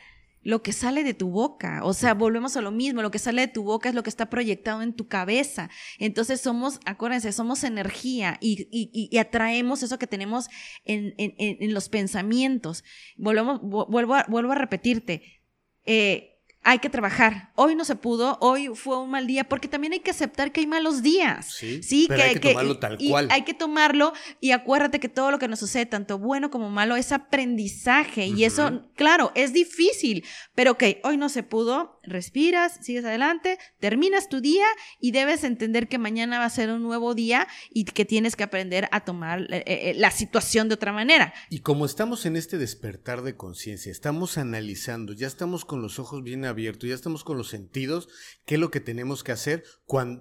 [0.43, 1.80] lo que sale de tu boca.
[1.84, 4.11] O sea, volvemos a lo mismo, lo que sale de tu boca es lo que
[4.11, 5.70] está proyectado en tu cabeza.
[5.99, 10.49] Entonces somos, acuérdense, somos energía y, y, atraemos eso que tenemos
[10.84, 12.84] en, en, en los pensamientos.
[13.16, 15.22] Volvemos, vuelvo, a, vuelvo a repetirte.
[15.84, 16.32] Eh,
[16.65, 17.51] hay que trabajar.
[17.55, 20.61] Hoy no se pudo, hoy fue un mal día, porque también hay que aceptar que
[20.61, 21.47] hay malos días.
[21.51, 23.29] Sí, que, hay que, tomarlo tal cual.
[23.31, 26.97] Hay que tomarlo y acuérdate que todo lo que nos sucede, tanto bueno como malo,
[26.97, 28.27] es aprendizaje.
[28.27, 34.28] Y eso, claro, es difícil, pero ok, hoy no se pudo, respiras, sigues adelante, terminas
[34.28, 34.66] tu día
[35.00, 38.44] y debes entender que mañana va a ser un nuevo día y que tienes que
[38.44, 41.32] aprender a tomar eh, eh, la situación de otra manera.
[41.50, 46.22] Y como estamos en este despertar de conciencia, estamos analizando, ya estamos con los ojos
[46.22, 48.09] bien abierto, ya estamos con los sentidos,
[48.44, 49.64] qué es lo que tenemos que hacer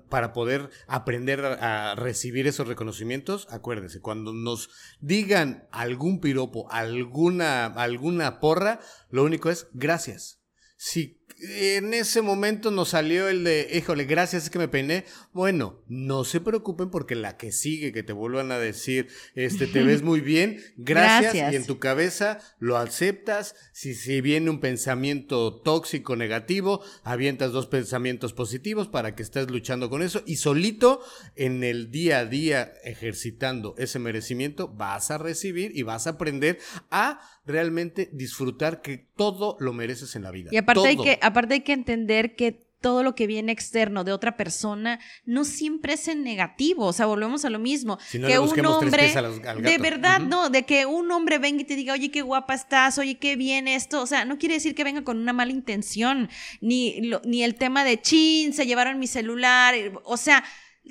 [0.09, 3.47] para poder aprender a, recibir esos reconocimientos.
[3.49, 4.69] Acuérdense, cuando nos
[4.99, 8.79] digan algún piropo, alguna, alguna porra,
[9.09, 10.41] lo único es gracias.
[10.77, 15.05] Si en ese momento nos salió el de, híjole, gracias, es que me peiné.
[15.33, 19.83] Bueno, no se preocupen porque la que sigue, que te vuelvan a decir, este, te
[19.83, 23.55] ves muy bien, gracias, y en tu cabeza lo aceptas.
[23.73, 29.89] Si, si viene un pensamiento tóxico, negativo, avientas dos pensamientos positivos para que estés luchando
[29.89, 31.01] con eso y solito
[31.35, 36.59] en el día a día ejercitando ese merecimiento vas a recibir y vas a aprender
[36.89, 40.49] a realmente disfrutar que todo lo mereces en la vida.
[40.51, 44.11] Y aparte, hay que, aparte hay que entender que todo lo que viene externo de
[44.11, 46.85] otra persona no siempre es en negativo.
[46.87, 47.99] O sea, volvemos a lo mismo.
[48.07, 51.61] Si no que un hombre, al- al de verdad, no, de que un hombre venga
[51.61, 54.01] y te diga, oye, qué guapa estás, oye, qué bien esto.
[54.01, 56.27] O sea, no quiere decir que venga con una mala intención,
[56.59, 59.75] ni, lo- ni el tema de chin, se llevaron mi celular.
[60.03, 60.43] O sea,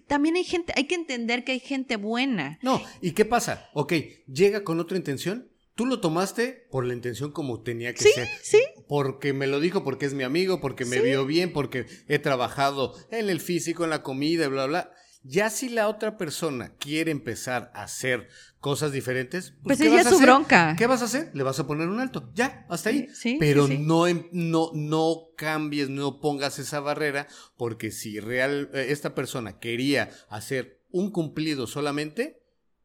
[0.06, 2.60] también hay gente, hay que entender que hay gente buena.
[2.62, 3.68] No, ¿y qué pasa?
[3.74, 3.94] Ok,
[4.32, 5.48] llega con otra intención.
[5.80, 8.28] Tú lo tomaste por la intención como tenía que Sí, ser.
[8.42, 8.60] sí.
[8.86, 12.94] Porque me lo dijo, porque es mi amigo, porque me vio bien, porque he trabajado
[13.10, 14.92] en el físico, en la comida, bla, bla.
[15.22, 18.28] Ya si la otra persona quiere empezar a hacer
[18.58, 20.26] cosas diferentes, Pues ¿qué ella es su hacer?
[20.26, 20.76] bronca.
[20.76, 21.30] ¿Qué vas a hacer?
[21.32, 22.30] Le vas a poner un alto.
[22.34, 23.06] Ya, hasta ahí.
[23.14, 23.82] Sí, Pero sí, sí.
[23.82, 27.26] No, em- no, no cambies, no pongas esa barrera,
[27.56, 32.39] porque si real, eh, esta persona quería hacer un cumplido solamente,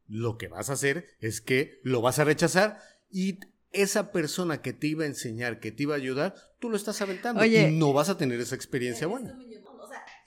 [0.07, 2.79] lo que vas a hacer es que lo vas a rechazar
[3.11, 3.39] y
[3.71, 7.01] esa persona que te iba a enseñar, que te iba a ayudar, tú lo estás
[7.01, 7.69] aventando Oye.
[7.69, 9.37] y no vas a tener esa experiencia buena.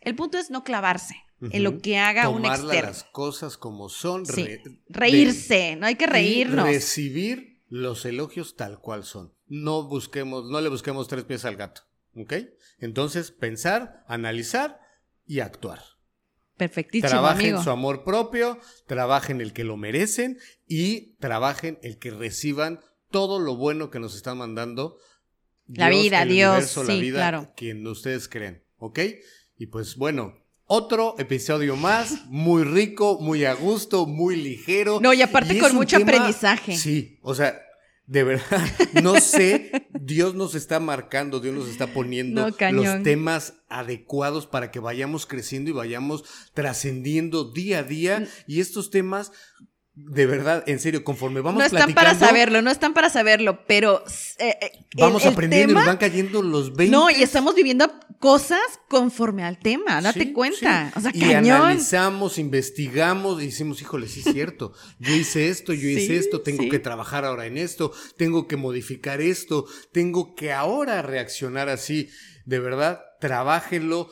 [0.01, 2.91] El punto es no clavarse en lo que haga un Tomarla externo.
[2.91, 4.45] las cosas como son, Sí.
[4.45, 6.67] re- Reírse, no hay que y reírnos.
[6.67, 9.33] recibir los elogios tal cual son.
[9.47, 11.83] No busquemos, no le busquemos tres pies al gato,
[12.15, 12.35] ¿ok?
[12.81, 14.81] Entonces, pensar, analizar
[15.27, 15.81] y actuar.
[16.59, 17.63] Perfectísimo, Trabajen amigo.
[17.63, 22.81] su amor propio, trabajen el que lo merecen y trabajen el que reciban
[23.11, 24.99] todo lo bueno que nos están mandando.
[25.69, 27.53] La vida, el Dios, universo, la sí, vida, claro.
[27.57, 28.99] quien ustedes creen, ¿ok?
[29.57, 30.35] Y pues bueno,
[30.65, 34.99] otro episodio más, muy rico, muy a gusto, muy ligero.
[35.01, 36.77] No, y aparte con mucho aprendizaje.
[36.77, 37.59] Sí, o sea,
[38.09, 38.67] de verdad,
[39.03, 44.71] no sé, Dios nos está marcando, Dios nos está poniendo No, los temas adecuados para
[44.71, 48.27] que vayamos creciendo y vayamos trascendiendo día a día.
[48.47, 49.33] Y estos temas,
[50.01, 53.67] de verdad, en serio, conforme vamos no están para platicando, saberlo, no están para saberlo,
[53.67, 54.05] pero
[54.39, 56.91] eh, eh, vamos el aprendiendo y nos van cayendo los 20.
[56.97, 60.87] No, y estamos viviendo cosas conforme al tema, date Sí, cuenta.
[60.89, 60.93] sí.
[60.97, 61.57] O sea, y cañón.
[61.63, 64.73] analizamos, investigamos y decimos, híjole, sí es cierto.
[64.99, 69.21] Yo hice esto, yo hice esto, tengo que trabajar ahora en esto, tengo que modificar
[69.21, 72.09] esto, tengo que ahora reaccionar así.
[72.47, 74.09] De verdad, trabájenlo,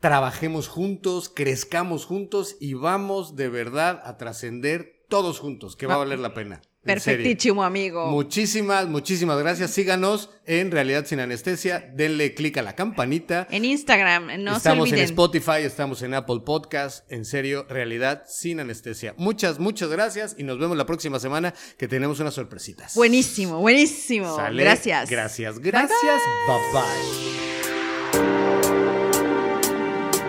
[0.00, 5.98] trabajemos juntos, crezcamos juntos y vamos de verdad a trascender todos juntos, que va a
[5.98, 6.62] valer la pena.
[6.82, 8.06] Perfectísimo, amigo.
[8.06, 9.70] Muchísimas, muchísimas gracias.
[9.70, 11.90] Síganos en Realidad Sin Anestesia.
[11.94, 13.46] Denle clic a la campanita.
[13.50, 15.00] En Instagram, no se estamos en.
[15.00, 17.04] Spotify, estamos en Apple Podcast.
[17.12, 19.14] En serio, realidad sin anestesia.
[19.18, 22.94] Muchas, muchas gracias y nos vemos la próxima semana que tenemos unas sorpresitas.
[22.94, 24.34] Buenísimo, buenísimo.
[24.34, 24.64] ¿Sale?
[24.64, 25.10] Gracias.
[25.10, 26.22] Gracias, gracias.
[26.48, 26.92] Bye bye.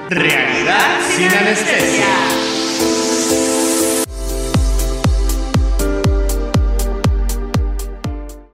[0.09, 2.42] Realidad sin anestesia.